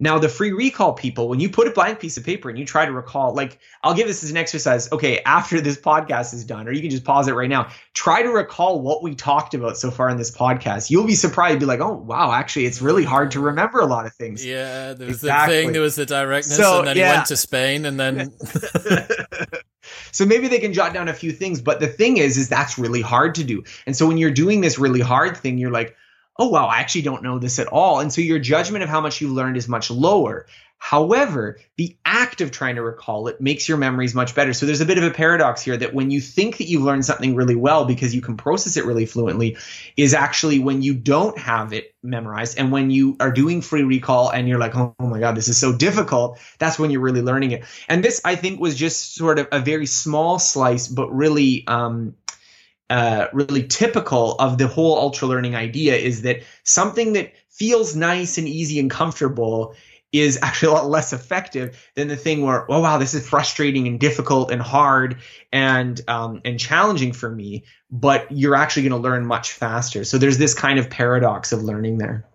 [0.01, 2.65] Now, the free recall people, when you put a blank piece of paper and you
[2.65, 4.91] try to recall, like, I'll give this as an exercise.
[4.93, 7.69] Okay, after this podcast is done, or you can just pause it right now.
[7.95, 10.89] Try to recall what we talked about so far in this podcast.
[10.89, 11.59] You'll be surprised.
[11.59, 14.47] Be like, oh, wow, actually, it's really hard to remember a lot of things.
[14.47, 15.57] Yeah, there was exactly.
[15.57, 17.11] the thing, there was the directness, so, and then yeah.
[17.11, 18.33] he went to Spain, and then.
[20.13, 22.79] so maybe they can jot down a few things, but the thing is, is that's
[22.79, 23.65] really hard to do.
[23.85, 25.97] And so when you're doing this really hard thing, you're like,
[26.39, 28.01] oh wow, I actually don't know this at all.
[28.01, 30.47] And so your judgment of how much you've learned is much lower.
[30.81, 34.53] However, the act of trying to recall it makes your memories much better.
[34.53, 37.05] So there's a bit of a paradox here that when you think that you've learned
[37.05, 39.57] something really well because you can process it really fluently,
[39.97, 44.31] is actually when you don't have it memorized and when you are doing free recall
[44.31, 47.23] and you're like, oh, oh my God, this is so difficult, that's when you're really
[47.23, 47.65] learning it.
[47.89, 52.15] And this, I think, was just sort of a very small slice, but really um,
[52.91, 58.39] uh, really typical of the whole ultra learning idea is that something that feels nice
[58.39, 59.75] and easy and comfortable
[60.13, 63.87] is actually a lot less effective than the thing where oh wow this is frustrating
[63.87, 65.19] and difficult and hard
[65.53, 70.05] and um, and challenging for me but you're actually going to learn much faster.
[70.05, 72.27] So there's this kind of paradox of learning there.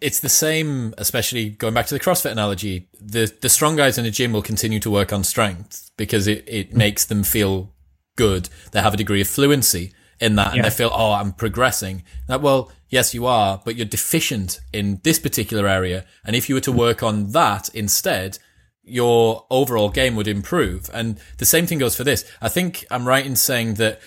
[0.00, 4.04] It's the same especially going back to the crossfit analogy the the strong guys in
[4.04, 7.72] the gym will continue to work on strength because it, it makes them feel
[8.18, 10.62] good they have a degree of fluency in that and yeah.
[10.62, 15.18] they feel oh i'm progressing that well yes, you are, but you're deficient in this
[15.18, 16.04] particular area.
[16.24, 18.38] And if you were to work on that instead,
[18.82, 20.90] your overall game would improve.
[20.92, 22.30] And the same thing goes for this.
[22.40, 24.00] I think I'm right in saying that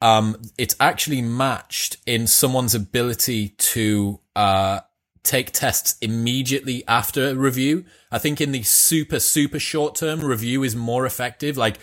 [0.00, 4.80] um, it's actually matched in someone's ability to uh,
[5.24, 7.84] take tests immediately after review.
[8.12, 11.78] I think in the super, super short term, review is more effective, like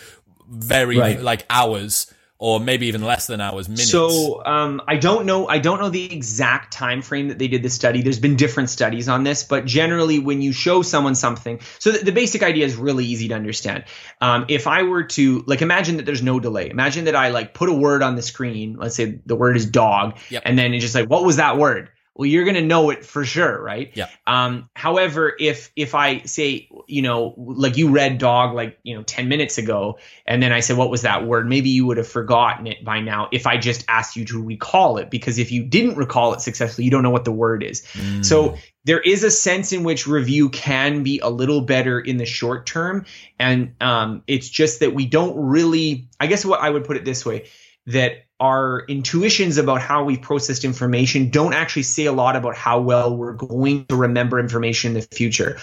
[0.49, 1.21] very, right.
[1.21, 3.89] like hours or maybe even less than hours minutes.
[3.89, 7.63] So um, i don't know i don't know the exact time frame that they did
[7.63, 8.01] the study.
[8.01, 11.99] There's been different studies on this but generally when you show someone something so the,
[11.99, 13.85] the basic idea is really easy to understand.
[14.21, 16.69] Um, if i were to like imagine that there's no delay.
[16.69, 18.75] Imagine that i like put a word on the screen.
[18.77, 20.17] Let's say the word is dog.
[20.29, 20.43] Yep.
[20.45, 23.05] and then it's just like what was that word well you're going to know it
[23.05, 23.91] for sure right?
[23.93, 24.07] Yeah.
[24.25, 29.03] Um however if if i say you know like you read dog like you know
[29.03, 31.47] 10 minutes ago and then i said what was that word?
[31.47, 34.97] Maybe you would have forgotten it by now if i just asked you to recall
[34.97, 37.83] it because if you didn't recall it successfully you don't know what the word is.
[37.93, 38.25] Mm.
[38.25, 42.25] so there is a sense in which review can be a little better in the
[42.25, 43.05] short term
[43.39, 47.05] and um, it's just that we don't really i guess what i would put it
[47.05, 47.47] this way
[47.87, 52.81] that our intuitions about how we've processed information don't actually say a lot about how
[52.81, 55.57] well we're going to remember information in the future.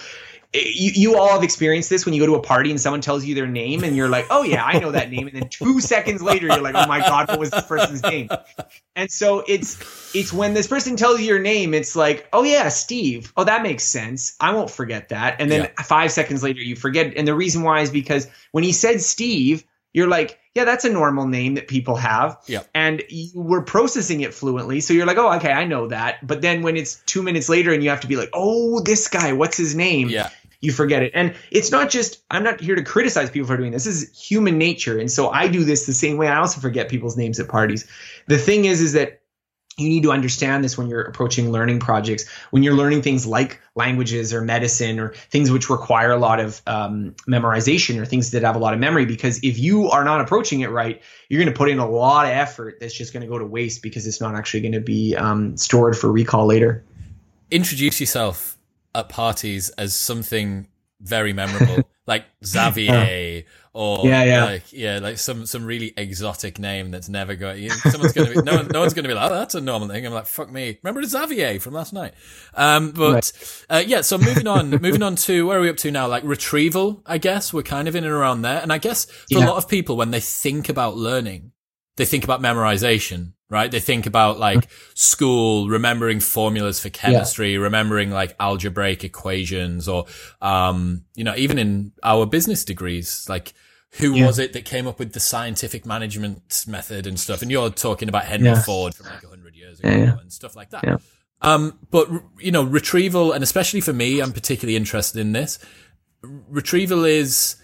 [0.54, 3.02] Eh, you, you all have experienced this when you go to a party and someone
[3.02, 5.26] tells you their name and you're like, oh yeah, I know that name.
[5.26, 8.30] And then two seconds later, you're like, oh my God, what was this person's name?
[8.96, 9.78] And so it's,
[10.14, 13.34] it's when this person tells you your name, it's like, oh yeah, Steve.
[13.36, 14.34] Oh, that makes sense.
[14.40, 15.36] I won't forget that.
[15.40, 15.82] And then yeah.
[15.82, 17.14] five seconds later, you forget.
[17.16, 20.90] And the reason why is because when he said Steve, you're like, yeah, that's a
[20.90, 22.38] normal name that people have.
[22.46, 22.62] Yeah.
[22.74, 24.80] And you were processing it fluently.
[24.80, 26.26] So you're like, oh, okay, I know that.
[26.26, 29.09] But then when it's two minutes later and you have to be like, oh, this
[29.09, 30.11] guy, what's his name?
[30.11, 30.28] Yeah.
[30.61, 31.11] You forget it.
[31.14, 33.84] And it's not just, I'm not here to criticize people for doing this.
[33.84, 34.98] This is human nature.
[34.98, 36.28] And so I do this the same way.
[36.28, 37.88] I also forget people's names at parties.
[38.28, 39.21] The thing is, is that
[39.78, 42.28] you need to understand this when you're approaching learning projects.
[42.50, 46.60] When you're learning things like languages or medicine or things which require a lot of
[46.66, 50.20] um, memorization or things that have a lot of memory because if you are not
[50.20, 53.22] approaching it right you're going to put in a lot of effort that's just going
[53.22, 56.44] to go to waste because it's not actually going to be um, stored for recall
[56.44, 56.84] later.
[57.50, 58.58] Introduce yourself
[58.94, 60.68] at parties as something
[61.03, 63.44] very memorable like xavier
[63.74, 67.70] or yeah, yeah, like yeah, like some some really exotic name that's never going.
[67.70, 70.07] Someone's gonna be no one, no one's gonna be like, oh, that's a normal thing.
[70.07, 70.78] I'm like, fuck me.
[70.82, 72.12] Remember Xavier from last night?
[72.53, 73.64] Um, but right.
[73.70, 74.03] uh, yeah.
[74.03, 76.07] So moving on, moving on to where are we up to now?
[76.07, 78.61] Like retrieval, I guess we're kind of in and around there.
[78.61, 79.46] And I guess for yeah.
[79.46, 81.53] a lot of people, when they think about learning,
[81.96, 83.70] they think about memorization, right?
[83.70, 87.59] They think about like school, remembering formulas for chemistry, yeah.
[87.59, 90.07] remembering like algebraic equations or,
[90.40, 93.53] um, you know, even in our business degrees, like
[93.98, 94.26] who yeah.
[94.26, 97.42] was it that came up with the scientific management method and stuff?
[97.42, 98.64] And you're talking about Henry yes.
[98.64, 100.18] Ford from like 100 years ago yeah.
[100.18, 101.03] and stuff like that.
[101.42, 105.59] Um, but you know, retrieval, and especially for me, I'm particularly interested in this.
[106.22, 107.57] Retrieval is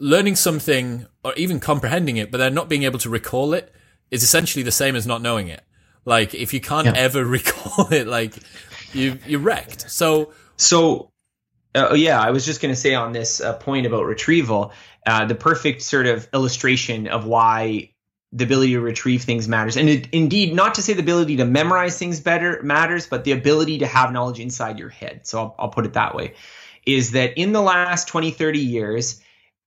[0.00, 3.72] learning something or even comprehending it, but then not being able to recall it
[4.10, 5.62] is essentially the same as not knowing it.
[6.04, 6.94] Like if you can't yeah.
[6.96, 8.34] ever recall it, like
[8.92, 9.90] you you're wrecked.
[9.90, 11.10] So so
[11.74, 14.72] uh, yeah, I was just going to say on this uh, point about retrieval,
[15.06, 17.92] uh, the perfect sort of illustration of why
[18.32, 19.76] the ability to retrieve things matters.
[19.76, 23.32] And it, indeed, not to say the ability to memorize things better matters, but the
[23.32, 25.26] ability to have knowledge inside your head.
[25.26, 26.34] So I'll, I'll put it that way
[26.88, 29.20] is that in the last 20, 30 years,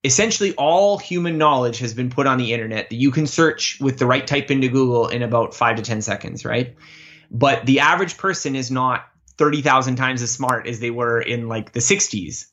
[0.04, 4.00] essentially all human knowledge has been put on the internet that you can search with
[4.00, 6.76] the right type into Google in about five to 10 seconds, right?
[7.30, 9.06] But the average person is not
[9.38, 12.48] 30,000 times as smart as they were in like the 60s.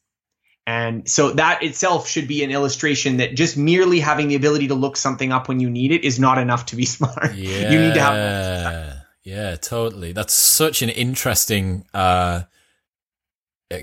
[0.67, 4.75] And so that itself should be an illustration that just merely having the ability to
[4.75, 7.35] look something up when you need it is not enough to be smart.
[7.35, 7.71] Yeah.
[7.71, 8.15] you need to have
[9.25, 10.13] Yeah, totally.
[10.13, 12.43] That's such an interesting uh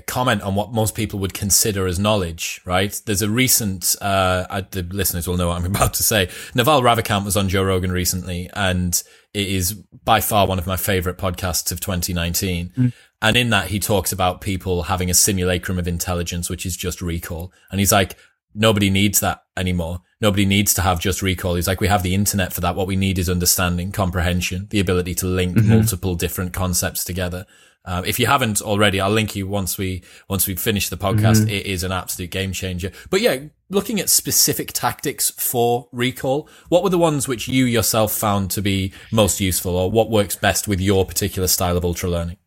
[0.06, 3.00] comment on what most people would consider as knowledge, right?
[3.06, 6.28] There's a recent, uh, I, the listeners will know what I'm about to say.
[6.54, 9.00] Naval Ravikant was on Joe Rogan recently, and
[9.32, 9.74] it is
[10.04, 12.72] by far one of my favorite podcasts of 2019.
[12.76, 12.92] Mm.
[13.22, 17.00] And in that, he talks about people having a simulacrum of intelligence, which is just
[17.00, 17.52] recall.
[17.70, 18.16] And he's like,
[18.54, 20.02] nobody needs that anymore.
[20.20, 21.54] Nobody needs to have just recall.
[21.54, 22.74] He's like, we have the internet for that.
[22.74, 25.68] What we need is understanding, comprehension, the ability to link mm-hmm.
[25.68, 27.46] multiple different concepts together.
[27.86, 31.42] Um, if you haven't already, I'll link you once we once we finish the podcast.
[31.42, 31.50] Mm-hmm.
[31.50, 32.90] It is an absolute game changer.
[33.10, 33.38] But yeah,
[33.70, 38.62] looking at specific tactics for recall, what were the ones which you yourself found to
[38.62, 42.38] be most useful, or what works best with your particular style of ultra learning?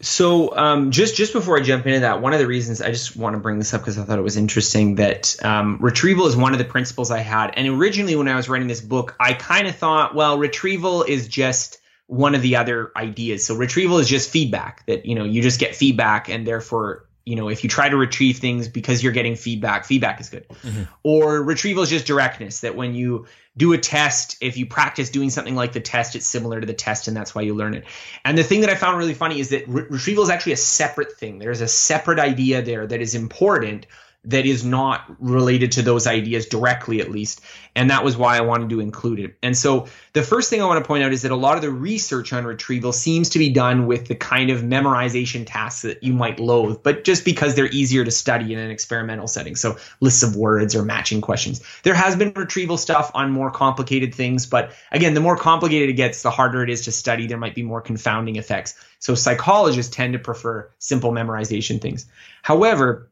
[0.00, 3.16] So um, just just before I jump into that, one of the reasons I just
[3.16, 6.36] want to bring this up because I thought it was interesting that um, retrieval is
[6.36, 7.52] one of the principles I had.
[7.56, 11.28] And originally, when I was writing this book, I kind of thought, well, retrieval is
[11.28, 13.44] just one of the other ideas.
[13.44, 17.34] So retrieval is just feedback that, you know, you just get feedback and therefore, you
[17.34, 20.48] know, if you try to retrieve things because you're getting feedback, feedback is good.
[20.48, 20.84] Mm-hmm.
[21.02, 23.26] Or retrieval is just directness that when you
[23.56, 26.74] do a test, if you practice doing something like the test, it's similar to the
[26.74, 27.84] test and that's why you learn it.
[28.24, 30.58] And the thing that I found really funny is that re- retrieval is actually a
[30.58, 31.40] separate thing.
[31.40, 33.86] There's a separate idea there that is important
[34.26, 37.40] that is not related to those ideas directly, at least.
[37.74, 39.36] And that was why I wanted to include it.
[39.42, 41.62] And so the first thing I want to point out is that a lot of
[41.62, 46.02] the research on retrieval seems to be done with the kind of memorization tasks that
[46.02, 49.54] you might loathe, but just because they're easier to study in an experimental setting.
[49.54, 51.62] So lists of words or matching questions.
[51.84, 55.94] There has been retrieval stuff on more complicated things, but again, the more complicated it
[55.94, 57.26] gets, the harder it is to study.
[57.26, 58.74] There might be more confounding effects.
[58.98, 62.06] So psychologists tend to prefer simple memorization things.
[62.42, 63.10] However,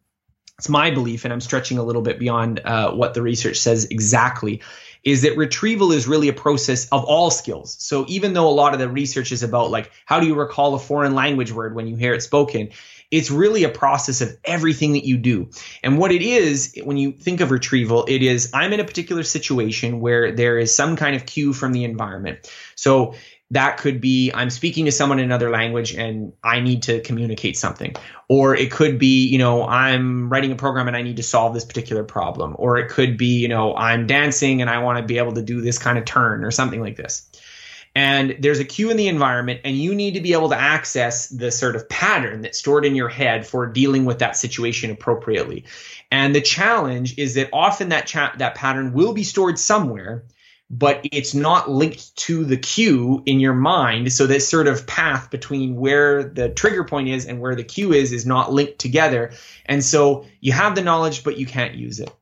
[0.58, 3.86] it's my belief, and I'm stretching a little bit beyond uh, what the research says
[3.86, 4.62] exactly,
[5.02, 7.76] is that retrieval is really a process of all skills.
[7.80, 10.74] So even though a lot of the research is about like how do you recall
[10.74, 12.70] a foreign language word when you hear it spoken,
[13.10, 15.50] it's really a process of everything that you do.
[15.82, 19.24] And what it is, when you think of retrieval, it is I'm in a particular
[19.24, 22.50] situation where there is some kind of cue from the environment.
[22.74, 23.14] So
[23.54, 27.56] that could be I'm speaking to someone in another language and I need to communicate
[27.56, 27.94] something.
[28.28, 31.54] Or it could be, you know, I'm writing a program and I need to solve
[31.54, 32.54] this particular problem.
[32.58, 35.42] Or it could be, you know, I'm dancing and I want to be able to
[35.42, 37.30] do this kind of turn or something like this.
[37.96, 41.28] And there's a cue in the environment, and you need to be able to access
[41.28, 45.64] the sort of pattern that's stored in your head for dealing with that situation appropriately.
[46.10, 50.24] And the challenge is that often that cha- that pattern will be stored somewhere,
[50.76, 54.12] but it's not linked to the cue in your mind.
[54.12, 57.92] So this sort of path between where the trigger point is and where the cue
[57.92, 59.30] is is not linked together.
[59.66, 62.12] And so you have the knowledge, but you can't use it.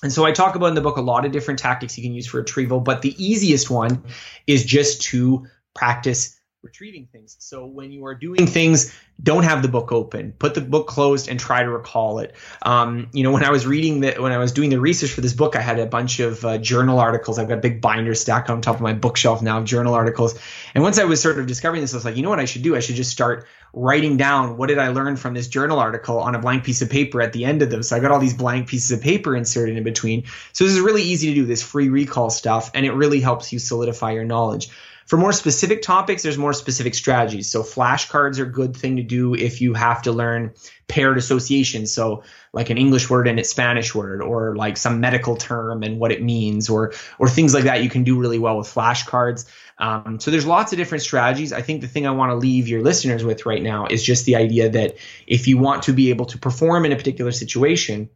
[0.00, 2.14] And so I talk about in the book a lot of different tactics you can
[2.14, 4.04] use for retrieval, but the easiest one
[4.46, 7.36] is just to practice retrieving things.
[7.40, 10.32] So when you are doing things, don't have the book open.
[10.32, 12.34] Put the book closed and try to recall it.
[12.62, 15.22] Um, you know, when I was reading that, when I was doing the research for
[15.22, 17.38] this book, I had a bunch of uh, journal articles.
[17.38, 20.38] I've got a big binder stacked on top of my bookshelf now of journal articles.
[20.74, 22.44] And once I was sort of discovering this, I was like, you know what I
[22.44, 22.76] should do?
[22.76, 26.34] I should just start writing down what did I learn from this journal article on
[26.34, 27.82] a blank piece of paper at the end of them.
[27.82, 30.24] So I got all these blank pieces of paper inserted in between.
[30.52, 33.52] So this is really easy to do this free recall stuff, and it really helps
[33.52, 34.70] you solidify your knowledge.
[35.12, 37.50] For more specific topics, there's more specific strategies.
[37.50, 40.54] So flashcards are a good thing to do if you have to learn
[40.88, 41.86] paired association.
[41.86, 42.22] So
[42.54, 46.12] like an English word and its Spanish word, or like some medical term and what
[46.12, 47.82] it means, or or things like that.
[47.82, 49.44] You can do really well with flashcards.
[49.76, 51.52] Um, so there's lots of different strategies.
[51.52, 54.24] I think the thing I want to leave your listeners with right now is just
[54.24, 54.96] the idea that
[55.26, 58.08] if you want to be able to perform in a particular situation,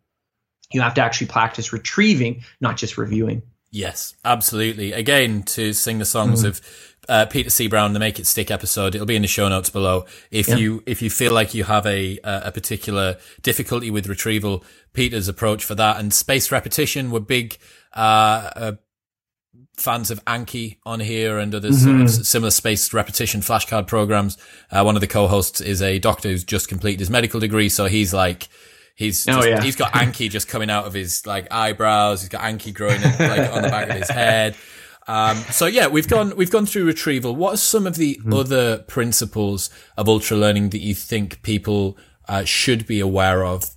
[0.73, 3.43] you have to actually practice retrieving, not just reviewing.
[3.71, 4.93] Yes, absolutely.
[4.93, 6.49] Again, to sing the songs mm.
[6.49, 6.61] of
[7.09, 7.69] uh, Peter C.
[7.69, 10.07] Brown, the Make It Stick episode, it'll be in the show notes below.
[10.31, 10.57] If yeah.
[10.57, 15.65] you if you feel like you have a a particular difficulty with retrieval, Peter's approach
[15.65, 17.59] for that and spaced repetition were big.
[17.95, 18.73] Uh, uh,
[19.77, 22.07] fans of Anki on here and other mm-hmm.
[22.07, 24.39] sort of similar spaced repetition flashcard programs.
[24.71, 27.87] Uh, one of the co-hosts is a doctor who's just completed his medical degree, so
[27.87, 28.49] he's like
[28.97, 29.63] He's oh, just, oh, yeah.
[29.63, 32.23] he's got Anki just coming out of his like eyebrows.
[32.23, 34.57] He's got Anki growing in, like on the back of his head.
[35.07, 37.37] Um, so yeah, we've gone we've gone through retrieval.
[37.37, 38.37] What are some of the mm.
[38.37, 43.71] other principles of ultra learning that you think people uh, should be aware of?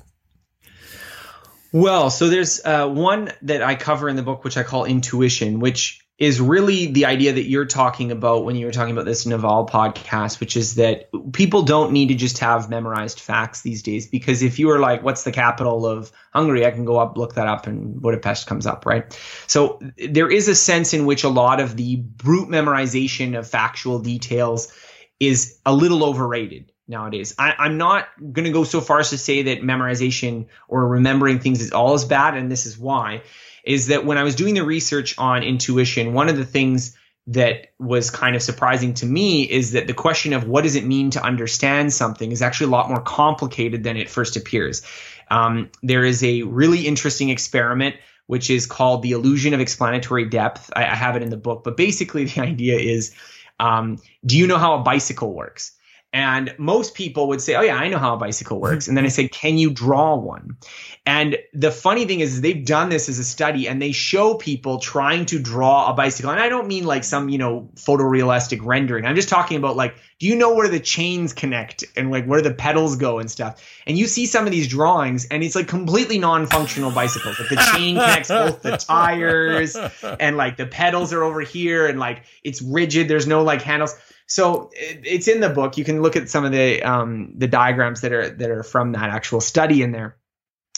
[1.71, 5.59] Well, so there's uh, one that I cover in the book, which I call intuition,
[5.59, 9.25] which is really the idea that you're talking about when you were talking about this
[9.25, 14.05] Naval podcast, which is that people don't need to just have memorized facts these days.
[14.05, 16.65] Because if you are like, what's the capital of Hungary?
[16.65, 19.17] I can go up, look that up, and Budapest comes up, right?
[19.47, 23.99] So there is a sense in which a lot of the brute memorization of factual
[23.99, 24.73] details
[25.21, 27.33] is a little overrated nowadays.
[27.39, 31.39] I, am not going to go so far as to say that memorization or remembering
[31.39, 33.21] things is all as bad, and this is why.
[33.63, 36.97] Is that when I was doing the research on intuition, one of the things
[37.27, 40.83] that was kind of surprising to me is that the question of what does it
[40.83, 44.81] mean to understand something is actually a lot more complicated than it first appears.
[45.29, 47.95] Um, there is a really interesting experiment
[48.29, 50.69] which is called the illusion of explanatory depth.
[50.75, 53.15] I, I have it in the book, but basically the idea is,
[53.59, 55.71] um, do you know how a bicycle works?
[56.11, 58.63] And most people would say, Oh, yeah, I know how a bicycle mm-hmm.
[58.63, 58.87] works.
[58.87, 60.57] And then I say, Can you draw one?
[61.05, 64.79] And the funny thing is, they've done this as a study and they show people
[64.79, 66.31] trying to draw a bicycle.
[66.31, 69.05] And I don't mean like some, you know, photorealistic rendering.
[69.05, 72.41] I'm just talking about like, do you know where the chains connect and like where
[72.41, 73.63] the pedals go and stuff?
[73.87, 77.39] And you see some of these drawings and it's like completely non functional bicycles.
[77.39, 79.75] Like the chain connects both the tires
[80.19, 83.07] and like the pedals are over here and like it's rigid.
[83.07, 83.95] There's no like handles
[84.29, 85.77] so it, it's in the book.
[85.77, 88.93] You can look at some of the um, the diagrams that are that are from
[88.93, 90.15] that actual study in there.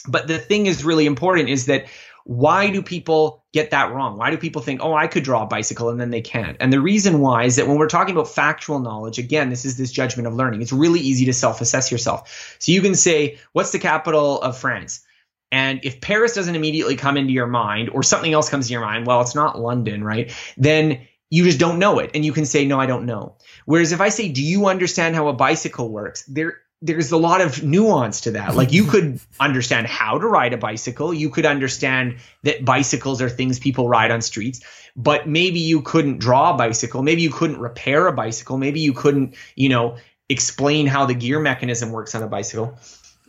[0.08, 1.86] But the thing is really important is that
[2.24, 4.16] why do people get that wrong?
[4.16, 6.56] Why do people think, oh, I could draw a bicycle and then they can't?
[6.60, 9.76] And the reason why is that when we're talking about factual knowledge, again, this is
[9.76, 10.62] this judgment of learning.
[10.62, 12.56] It's really easy to self assess yourself.
[12.58, 15.04] So you can say, what's the capital of France?
[15.50, 18.80] And if Paris doesn't immediately come into your mind or something else comes to your
[18.80, 20.34] mind, well, it's not London, right?
[20.56, 22.10] Then you just don't know it.
[22.12, 23.36] And you can say, no, I don't know.
[23.64, 26.24] Whereas if I say, do you understand how a bicycle works?
[26.24, 28.54] There, there's a lot of nuance to that.
[28.54, 31.14] Like you could understand how to ride a bicycle.
[31.14, 34.60] You could understand that bicycles are things people ride on streets,
[34.94, 37.02] but maybe you couldn't draw a bicycle.
[37.02, 38.58] Maybe you couldn't repair a bicycle.
[38.58, 39.96] Maybe you couldn't, you know,
[40.28, 42.78] explain how the gear mechanism works on a bicycle.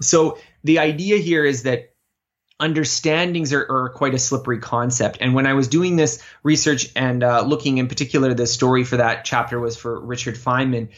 [0.01, 1.92] So the idea here is that
[2.59, 5.17] understandings are, are, quite a slippery concept.
[5.21, 8.97] And when I was doing this research and uh, looking in particular, the story for
[8.97, 10.89] that chapter was for Richard Feynman,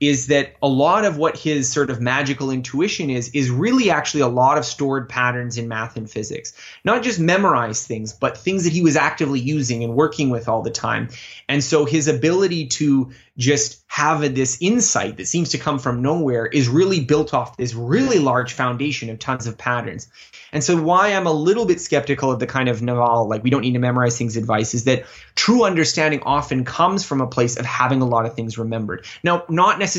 [0.00, 4.22] is that a lot of what his sort of magical intuition is, is really actually
[4.22, 6.54] a lot of stored patterns in math and physics.
[6.84, 10.62] Not just memorized things, but things that he was actively using and working with all
[10.62, 11.10] the time.
[11.48, 16.46] And so his ability to just have this insight that seems to come from nowhere
[16.46, 20.08] is really built off this really large foundation of tons of patterns.
[20.52, 23.50] And so why I'm a little bit skeptical of the kind of Naval, like we
[23.50, 27.56] don't need to memorize things advice is that true understanding often comes from a place
[27.56, 29.06] of having a lot of things remembered.
[29.22, 29.89] Now, not necessarily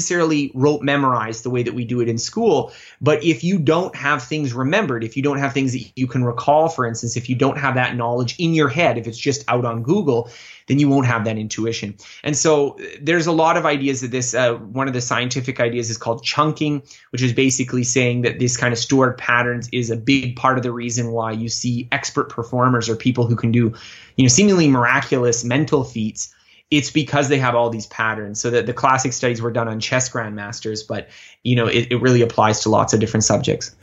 [0.53, 4.23] rote memorized the way that we do it in school, but if you don't have
[4.23, 7.35] things remembered, if you don't have things that you can recall, for instance, if you
[7.35, 10.29] don't have that knowledge in your head, if it's just out on Google,
[10.67, 11.95] then you won't have that intuition.
[12.23, 15.89] And so there's a lot of ideas that this, uh, one of the scientific ideas
[15.89, 19.97] is called chunking, which is basically saying that this kind of stored patterns is a
[19.97, 23.73] big part of the reason why you see expert performers or people who can do,
[24.15, 26.33] you know, seemingly miraculous mental feats
[26.71, 28.39] it's because they have all these patterns.
[28.41, 31.09] So that the classic studies were done on chess grandmasters, but
[31.43, 33.75] you know it, it, really applies to lots of different subjects.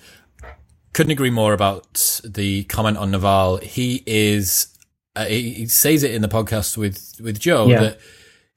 [0.94, 3.58] Couldn't agree more about the comment on Naval.
[3.58, 4.74] He is
[5.14, 7.80] uh, he, he, says it in the podcast with with Joe yeah.
[7.80, 8.00] that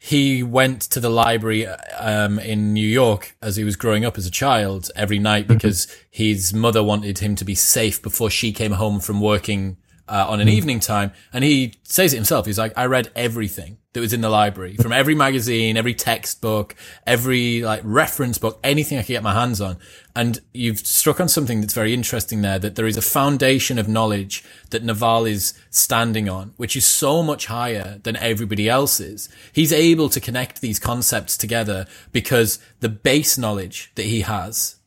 [0.03, 4.25] he went to the library um, in New York as he was growing up as
[4.25, 5.53] a child every night mm-hmm.
[5.53, 6.05] because mm-hmm.
[6.09, 9.77] his mother wanted him to be safe before she came home from working
[10.07, 10.57] uh, on an mm-hmm.
[10.57, 11.11] evening time.
[11.33, 12.45] And he says it himself.
[12.45, 16.75] He's like, I read everything that was in the library from every magazine, every textbook,
[17.05, 19.77] every like reference book, anything I could get my hands on.
[20.15, 23.89] And you've struck on something that's very interesting there, that there is a foundation of
[23.89, 29.27] knowledge that Naval is standing on, which is so much higher than everybody else's.
[29.51, 34.77] He's able to connect these concepts together because the base knowledge that he has,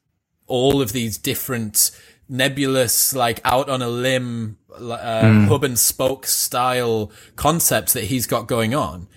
[0.47, 1.91] all of these different
[2.29, 5.49] nebulous, like out on a limb, uh, mm.
[5.49, 9.09] hub and spoke style concepts that he's got going on.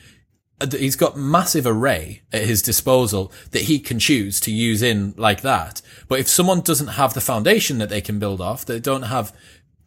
[0.60, 5.14] Uh, he's got massive array at his disposal that he can choose to use in
[5.18, 5.82] like that.
[6.08, 9.36] But if someone doesn't have the foundation that they can build off, they don't have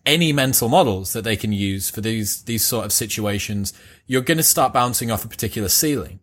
[0.07, 3.73] any mental models that they can use for these, these sort of situations,
[4.07, 6.21] you're going to start bouncing off a particular ceiling.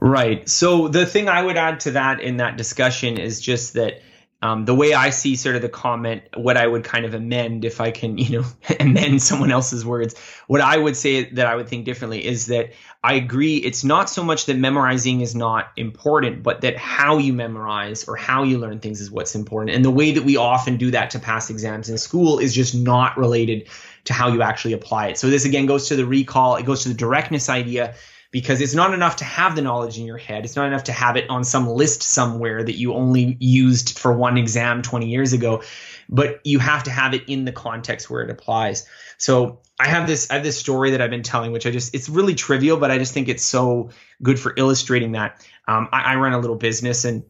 [0.00, 0.48] Right.
[0.48, 4.00] So the thing I would add to that in that discussion is just that
[4.40, 7.64] um, the way I see sort of the comment, what I would kind of amend
[7.64, 8.46] if I can, you know,
[8.78, 10.14] amend someone else's words,
[10.46, 13.56] what I would say that I would think differently is that I agree.
[13.56, 18.16] It's not so much that memorizing is not important, but that how you memorize or
[18.16, 19.74] how you learn things is what's important.
[19.74, 22.74] And the way that we often do that to pass exams in school is just
[22.74, 23.68] not related
[24.04, 25.18] to how you actually apply it.
[25.18, 26.56] So this again goes to the recall.
[26.56, 27.94] It goes to the directness idea
[28.30, 30.44] because it's not enough to have the knowledge in your head.
[30.44, 34.12] It's not enough to have it on some list somewhere that you only used for
[34.12, 35.62] one exam 20 years ago.
[36.10, 38.86] but you have to have it in the context where it applies.
[39.18, 41.94] So I have this I have this story that I've been telling, which I just
[41.94, 43.90] it's really trivial, but I just think it's so
[44.22, 45.46] good for illustrating that.
[45.66, 47.24] Um, I, I run a little business and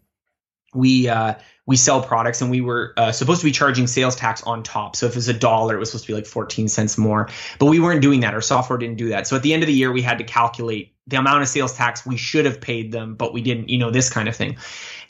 [0.74, 1.34] we uh,
[1.68, 4.96] we sell products and we were uh, supposed to be charging sales tax on top.
[4.96, 7.28] So if it was a dollar, it was supposed to be like 14 cents more.
[7.58, 8.32] But we weren't doing that.
[8.32, 9.26] Our software didn't do that.
[9.26, 11.74] So at the end of the year, we had to calculate the amount of sales
[11.74, 14.56] tax we should have paid them, but we didn't, you know, this kind of thing.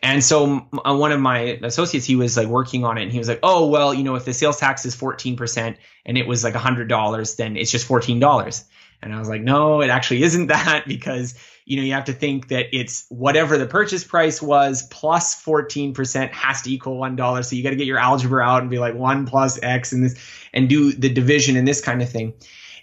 [0.03, 3.19] And so uh, one of my associates, he was like working on it and he
[3.19, 5.77] was like, oh, well, you know, if the sales tax is 14%
[6.07, 8.65] and it was like $100, then it's just $14.
[9.01, 11.35] And I was like, no, it actually isn't that because
[11.69, 16.31] you know, you have to think that it's whatever the purchase price was plus 14%
[16.31, 17.45] has to equal $1.
[17.45, 20.03] So you got to get your algebra out and be like 1 plus X and
[20.03, 20.16] this
[20.55, 22.33] and do the division and this kind of thing.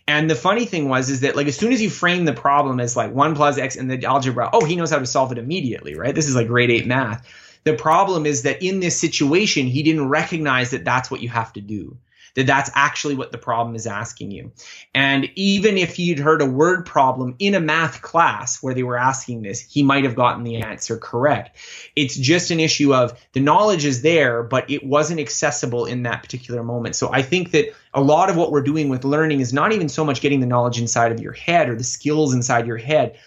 [0.08, 2.80] And the funny thing was is that like as soon as you frame the problem
[2.80, 5.40] as like 1 plus X and the algebra, oh, he knows how to solve it
[5.40, 6.14] immediately, right?
[6.14, 7.28] This is like grade 8 math.
[7.64, 11.52] The problem is that in this situation, he didn't recognize that that's what you have
[11.54, 11.98] to do
[12.36, 14.52] that that's actually what the problem is asking you.
[14.94, 18.98] And even if you'd heard a word problem in a math class where they were
[18.98, 21.58] asking this, he might have gotten the answer correct.
[21.96, 26.22] It's just an issue of the knowledge is there, but it wasn't accessible in that
[26.22, 26.96] particular moment.
[26.96, 29.90] So I think that a lot of what we're doing with learning is not even
[29.90, 33.18] so much getting the knowledge inside of your head or the skills inside your head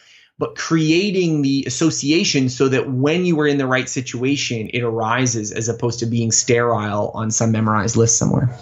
[0.40, 5.50] but creating the association so that when you were in the right situation, it arises
[5.50, 8.56] as opposed to being sterile on some memorized list somewhere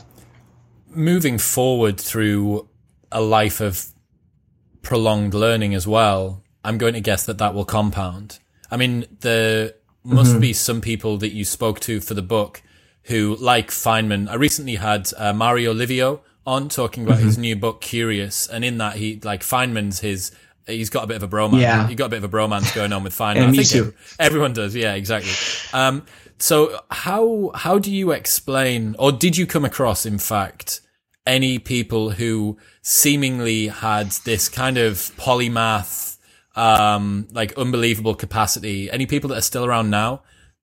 [0.97, 2.69] moving forward through
[3.13, 3.87] a life of
[4.83, 8.39] prolonged learning as well, I'm going to guess that that will compound.
[8.71, 9.73] I mean, there
[10.05, 10.41] must mm-hmm.
[10.41, 12.63] be some people that you spoke to for the book
[13.05, 17.27] who, like Feynman, I recently had uh, Mario Livio on talking about mm-hmm.
[17.27, 18.47] his new book, Curious.
[18.49, 20.33] And in that, he, like, Feynman's his,
[20.67, 21.61] he's got a bit of a bromance.
[21.61, 21.87] Yeah.
[21.87, 23.37] He got a bit of a bromance going on with Feynman.
[23.37, 23.95] yeah, me too.
[24.19, 24.75] Everyone does.
[24.75, 25.33] Yeah, exactly.
[25.73, 26.05] Um,
[26.39, 30.81] so how, how do you explain, or did you come across, in fact,
[31.27, 36.19] any people who seemingly had this kind of polymath,
[36.55, 38.91] um, like unbelievable capacity.
[38.91, 40.23] Any people that are still around now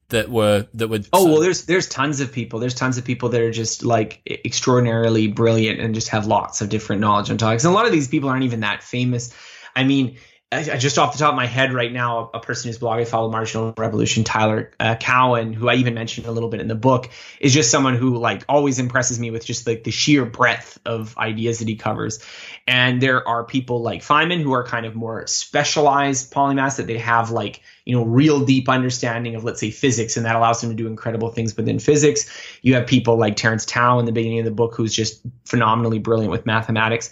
[0.09, 1.07] that were that would.
[1.11, 2.59] Oh well, there's there's tons of people.
[2.59, 6.69] There's tons of people that are just like extraordinarily brilliant and just have lots of
[6.69, 7.63] different knowledge on topics.
[7.63, 9.33] And a lot of these people aren't even that famous.
[9.75, 10.17] I mean,
[10.61, 13.29] just off the top of my head right now, a person whose blog I follow,
[13.29, 17.09] Marginal Revolution, Tyler uh, Cowen, who I even mentioned a little bit in the book,
[17.39, 21.17] is just someone who like always impresses me with just like the sheer breadth of
[21.17, 22.23] ideas that he covers.
[22.67, 26.97] And there are people like Feynman who are kind of more specialized polymaths that they
[26.97, 30.69] have like you know real deep understanding of let's say physics, and that allows them
[30.69, 32.29] to do incredible things within physics.
[32.61, 35.99] You have people like Terence Tao in the beginning of the book, who's just phenomenally
[35.99, 37.11] brilliant with mathematics.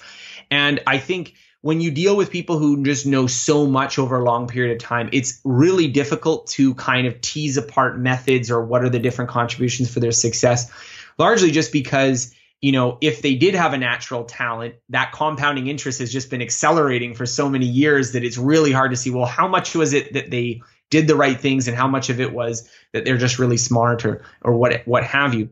[0.50, 4.24] And I think when you deal with people who just know so much over a
[4.24, 8.84] long period of time, it's really difficult to kind of tease apart methods or what
[8.84, 10.72] are the different contributions for their success,
[11.18, 16.00] largely just because you know, if they did have a natural talent, that compounding interest
[16.00, 19.26] has just been accelerating for so many years that it's really hard to see, well,
[19.26, 20.62] how much was it that they
[20.92, 24.06] did the right things and how much of it was that they're just really smart
[24.06, 25.50] or, or what, what have you.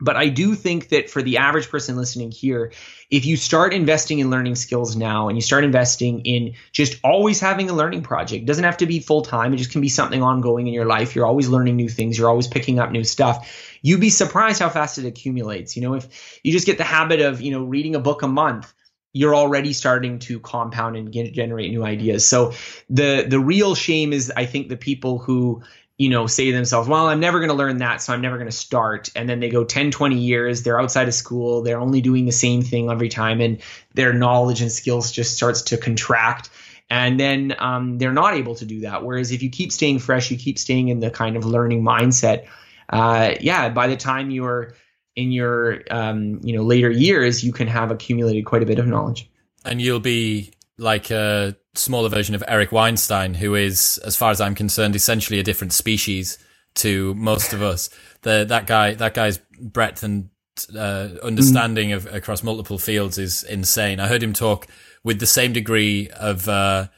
[0.00, 2.72] But I do think that for the average person listening here,
[3.08, 7.38] if you start investing in learning skills now and you start investing in just always
[7.38, 9.54] having a learning project, it doesn't have to be full time.
[9.54, 11.14] It just can be something ongoing in your life.
[11.14, 12.18] You're always learning new things.
[12.18, 13.78] You're always picking up new stuff.
[13.80, 15.76] You'd be surprised how fast it accumulates.
[15.76, 18.28] You know, if you just get the habit of, you know, reading a book a
[18.28, 18.72] month,
[19.12, 22.26] you're already starting to compound and generate new ideas.
[22.26, 22.54] So
[22.88, 25.62] the the real shame is I think the people who
[26.02, 28.36] you know, say to themselves, well, I'm never going to learn that, so I'm never
[28.36, 29.12] going to start.
[29.14, 32.32] And then they go 10, 20 years, they're outside of school, they're only doing the
[32.32, 33.62] same thing every time, and
[33.94, 36.50] their knowledge and skills just starts to contract.
[36.90, 39.04] And then um, they're not able to do that.
[39.04, 42.48] Whereas if you keep staying fresh, you keep staying in the kind of learning mindset,
[42.88, 44.74] uh, yeah, by the time you're
[45.14, 48.88] in your um, you know later years, you can have accumulated quite a bit of
[48.88, 49.30] knowledge.
[49.64, 54.40] And you'll be like a smaller version of Eric Weinstein, who is, as far as
[54.40, 56.38] I'm concerned, essentially a different species
[56.74, 57.90] to most of us.
[58.22, 60.30] The that guy, that guy's breadth and
[60.76, 61.96] uh, understanding mm.
[61.96, 64.00] of across multiple fields is insane.
[64.00, 64.66] I heard him talk
[65.04, 66.88] with the same degree of uh,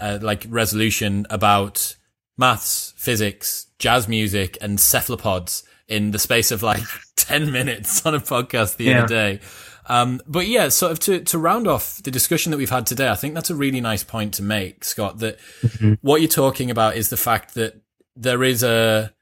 [0.00, 1.96] uh, like resolution about
[2.36, 6.82] maths, physics, jazz music, and cephalopods in the space of like
[7.16, 8.98] ten minutes on a podcast the yeah.
[8.98, 9.40] other day.
[9.88, 13.08] Um, but yeah, sort of to, to round off the discussion that we've had today,
[13.08, 15.94] I think that's a really nice point to make, Scott, that mm-hmm.
[16.00, 17.80] what you're talking about is the fact that
[18.16, 19.12] there is a,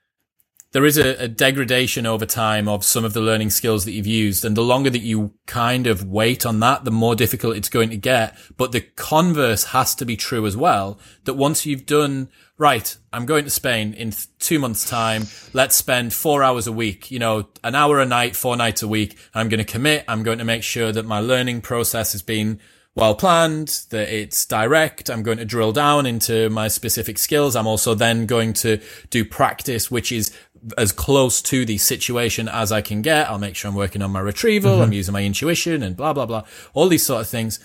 [0.73, 4.07] there is a, a, degradation over time of some of the learning skills that you've
[4.07, 4.45] used.
[4.45, 7.91] And the longer that you kind of wait on that, the more difficult it's going
[7.91, 8.36] to get.
[8.57, 12.28] But the converse has to be true as well, that once you've done,
[12.59, 15.25] right, I'm going to Spain in two months time.
[15.53, 18.89] Let's spend four hours a week, you know, an hour a night, four nights a
[18.89, 19.19] week.
[19.35, 20.05] I'm going to commit.
[20.09, 22.61] I'm going to make sure that my learning process has been
[22.95, 25.11] well planned, that it's direct.
[25.11, 27.57] I'm going to drill down into my specific skills.
[27.57, 30.33] I'm also then going to do practice, which is
[30.79, 33.29] as close to the situation as I can get.
[33.29, 34.75] I'll make sure I'm working on my retrieval.
[34.75, 34.83] Mm-hmm.
[34.83, 36.45] I'm using my intuition and blah, blah, blah.
[36.73, 37.59] All these sort of things.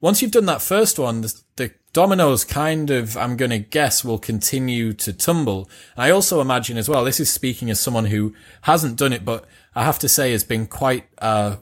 [0.00, 4.04] Once you've done that first one, the, the dominoes kind of, I'm going to guess,
[4.04, 5.68] will continue to tumble.
[5.96, 9.46] I also imagine as well, this is speaking as someone who hasn't done it, but
[9.74, 11.56] I have to say has been quite, uh,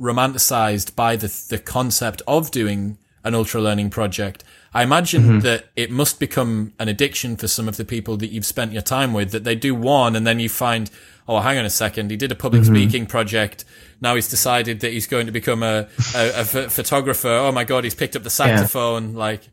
[0.00, 4.44] romanticized by the the concept of doing an ultra learning project.
[4.72, 5.38] I imagine mm-hmm.
[5.40, 8.82] that it must become an addiction for some of the people that you've spent your
[8.82, 10.90] time with, that they do one and then you find,
[11.28, 12.74] oh, hang on a second, he did a public mm-hmm.
[12.74, 13.64] speaking project.
[14.00, 17.28] Now he's decided that he's going to become a, a, a photographer.
[17.28, 19.12] Oh my God, he's picked up the saxophone.
[19.12, 19.18] Yeah.
[19.18, 19.48] Like,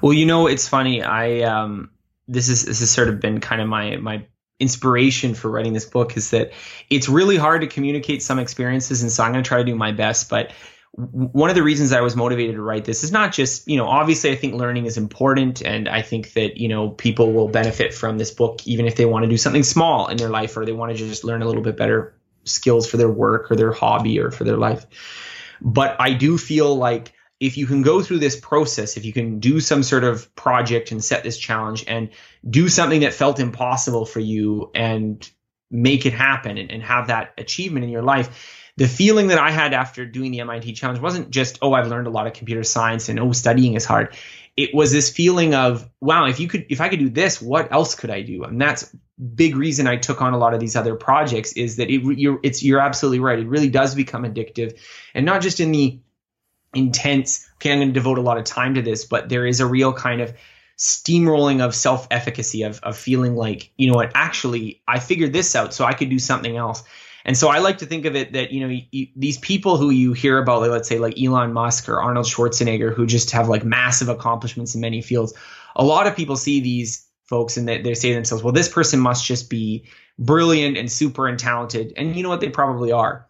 [0.00, 1.02] well, you know, it's funny.
[1.02, 1.90] I, um,
[2.28, 4.26] this is, this has sort of been kind of my, my
[4.58, 6.52] inspiration for writing this book is that
[6.88, 9.74] it's really hard to communicate some experiences and so i'm going to try to do
[9.74, 10.50] my best but
[10.96, 13.86] one of the reasons i was motivated to write this is not just you know
[13.86, 17.92] obviously i think learning is important and i think that you know people will benefit
[17.92, 20.64] from this book even if they want to do something small in their life or
[20.64, 22.14] they want to just learn a little bit better
[22.44, 24.86] skills for their work or their hobby or for their life.
[25.60, 29.40] But i do feel like if you can go through this process, if you can
[29.40, 32.08] do some sort of project and set this challenge and
[32.48, 35.30] do something that felt impossible for you and
[35.70, 39.50] make it happen and, and have that achievement in your life, the feeling that I
[39.50, 42.62] had after doing the MIT challenge wasn't just, oh, I've learned a lot of computer
[42.62, 44.14] science and oh, studying is hard.
[44.56, 47.72] It was this feeling of, wow, if you could, if I could do this, what
[47.72, 48.44] else could I do?
[48.44, 48.94] And that's
[49.34, 52.38] big reason I took on a lot of these other projects is that it, you're,
[52.42, 53.38] it's, you're absolutely right.
[53.38, 54.78] It really does become addictive
[55.14, 55.98] and not just in the
[56.74, 59.60] intense, okay, I'm going to devote a lot of time to this, but there is
[59.60, 60.34] a real kind of
[60.76, 65.56] steamrolling of self efficacy of, of feeling like, you know what, actually, I figured this
[65.56, 66.82] out, so I could do something else.
[67.26, 69.90] And so I like to think of it that, you know, you, these people who
[69.90, 73.48] you hear about, like, let's say like Elon Musk or Arnold Schwarzenegger, who just have
[73.48, 75.34] like massive accomplishments in many fields,
[75.74, 78.68] a lot of people see these folks and they, they say to themselves, well, this
[78.68, 79.84] person must just be
[80.20, 81.92] brilliant and super and talented.
[81.96, 82.40] And you know what?
[82.40, 83.26] They probably are.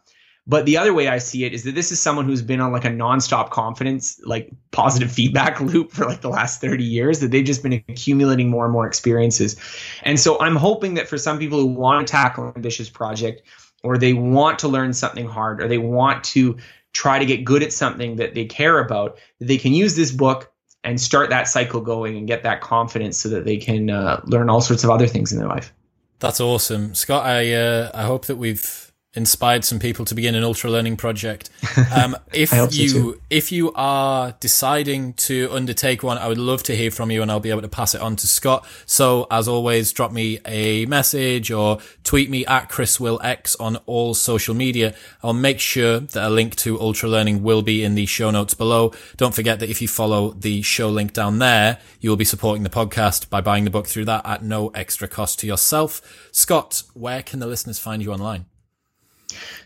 [0.47, 2.71] But the other way I see it is that this is someone who's been on
[2.71, 7.31] like a nonstop confidence, like positive feedback loop for like the last 30 years, that
[7.31, 9.57] they've just been accumulating more and more experiences.
[10.03, 13.43] And so I'm hoping that for some people who want to tackle an ambitious project,
[13.83, 16.57] or they want to learn something hard, or they want to
[16.93, 20.53] try to get good at something that they care about, they can use this book
[20.83, 24.49] and start that cycle going and get that confidence so that they can uh, learn
[24.49, 25.75] all sorts of other things in their life.
[26.21, 27.27] That's awesome, Scott.
[27.27, 28.86] I uh, I hope that we've
[29.17, 31.51] inspired some people to begin an ultra learning project.
[31.97, 36.77] Um, if you so if you are deciding to undertake one, I would love to
[36.77, 38.67] hear from you, and I'll be able to pass it on to Scott.
[38.87, 43.77] So as always, drop me a message or tweet me at Chris Will X on
[43.87, 44.95] all social media.
[45.23, 48.55] I'll make sure that a link to ultra learning will be in the show notes
[48.55, 48.93] below.
[49.17, 52.63] Don't forget that if you follow the show link down there, you will be supporting
[52.63, 56.29] the podcast by buying the book through that at no extra cost to yourself.
[56.33, 58.47] Scott, where can the listeners find you online?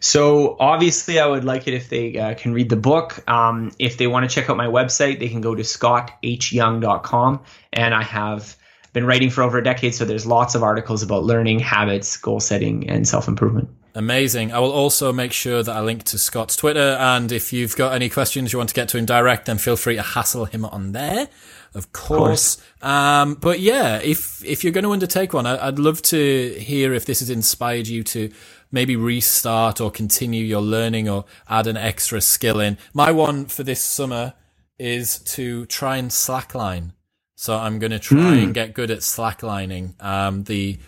[0.00, 3.28] So obviously, I would like it if they uh, can read the book.
[3.28, 7.40] Um, if they want to check out my website, they can go to scotthyoung.com,
[7.72, 8.56] and I have
[8.92, 12.40] been writing for over a decade, so there's lots of articles about learning, habits, goal
[12.40, 13.68] setting, and self improvement.
[13.94, 14.52] Amazing.
[14.52, 17.92] I will also make sure that I link to Scott's Twitter, and if you've got
[17.92, 20.64] any questions you want to get to him direct, then feel free to hassle him
[20.64, 21.28] on there
[21.74, 22.56] of course.
[22.56, 22.92] Of course.
[22.92, 26.92] Um, but yeah, if if you're going to undertake one, I, would love to hear
[26.92, 28.30] if this has inspired you to
[28.70, 32.78] maybe restart or continue your learning or add an extra skill in.
[32.94, 34.34] My one for this summer
[34.78, 36.92] is to try and slackline.
[37.36, 38.44] So I'm going to try mm.
[38.44, 40.02] and get good at slacklining.
[40.02, 40.78] Um, the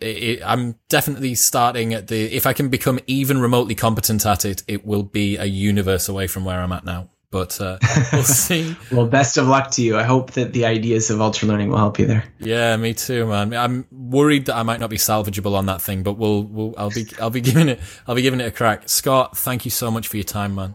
[0.00, 2.34] it, it, I'm definitely starting at the.
[2.34, 6.26] If I can become even remotely competent at it, it will be a universe away
[6.26, 7.78] from where I'm at now but uh,
[8.12, 8.76] we'll see.
[8.90, 9.96] well, best of luck to you.
[9.96, 12.24] I hope that the ideas of ultra learning will help you there.
[12.38, 13.54] Yeah, me too, man.
[13.54, 16.90] I'm worried that I might not be salvageable on that thing, but we'll, we'll I'll
[16.90, 18.88] be I'll be giving it I'll be giving it a crack.
[18.88, 20.74] Scott, thank you so much for your time, man.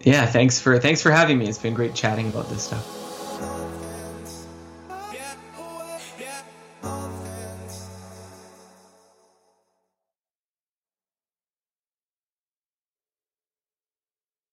[0.00, 1.48] Yeah, thanks for thanks for having me.
[1.48, 2.99] It's been great chatting about this stuff.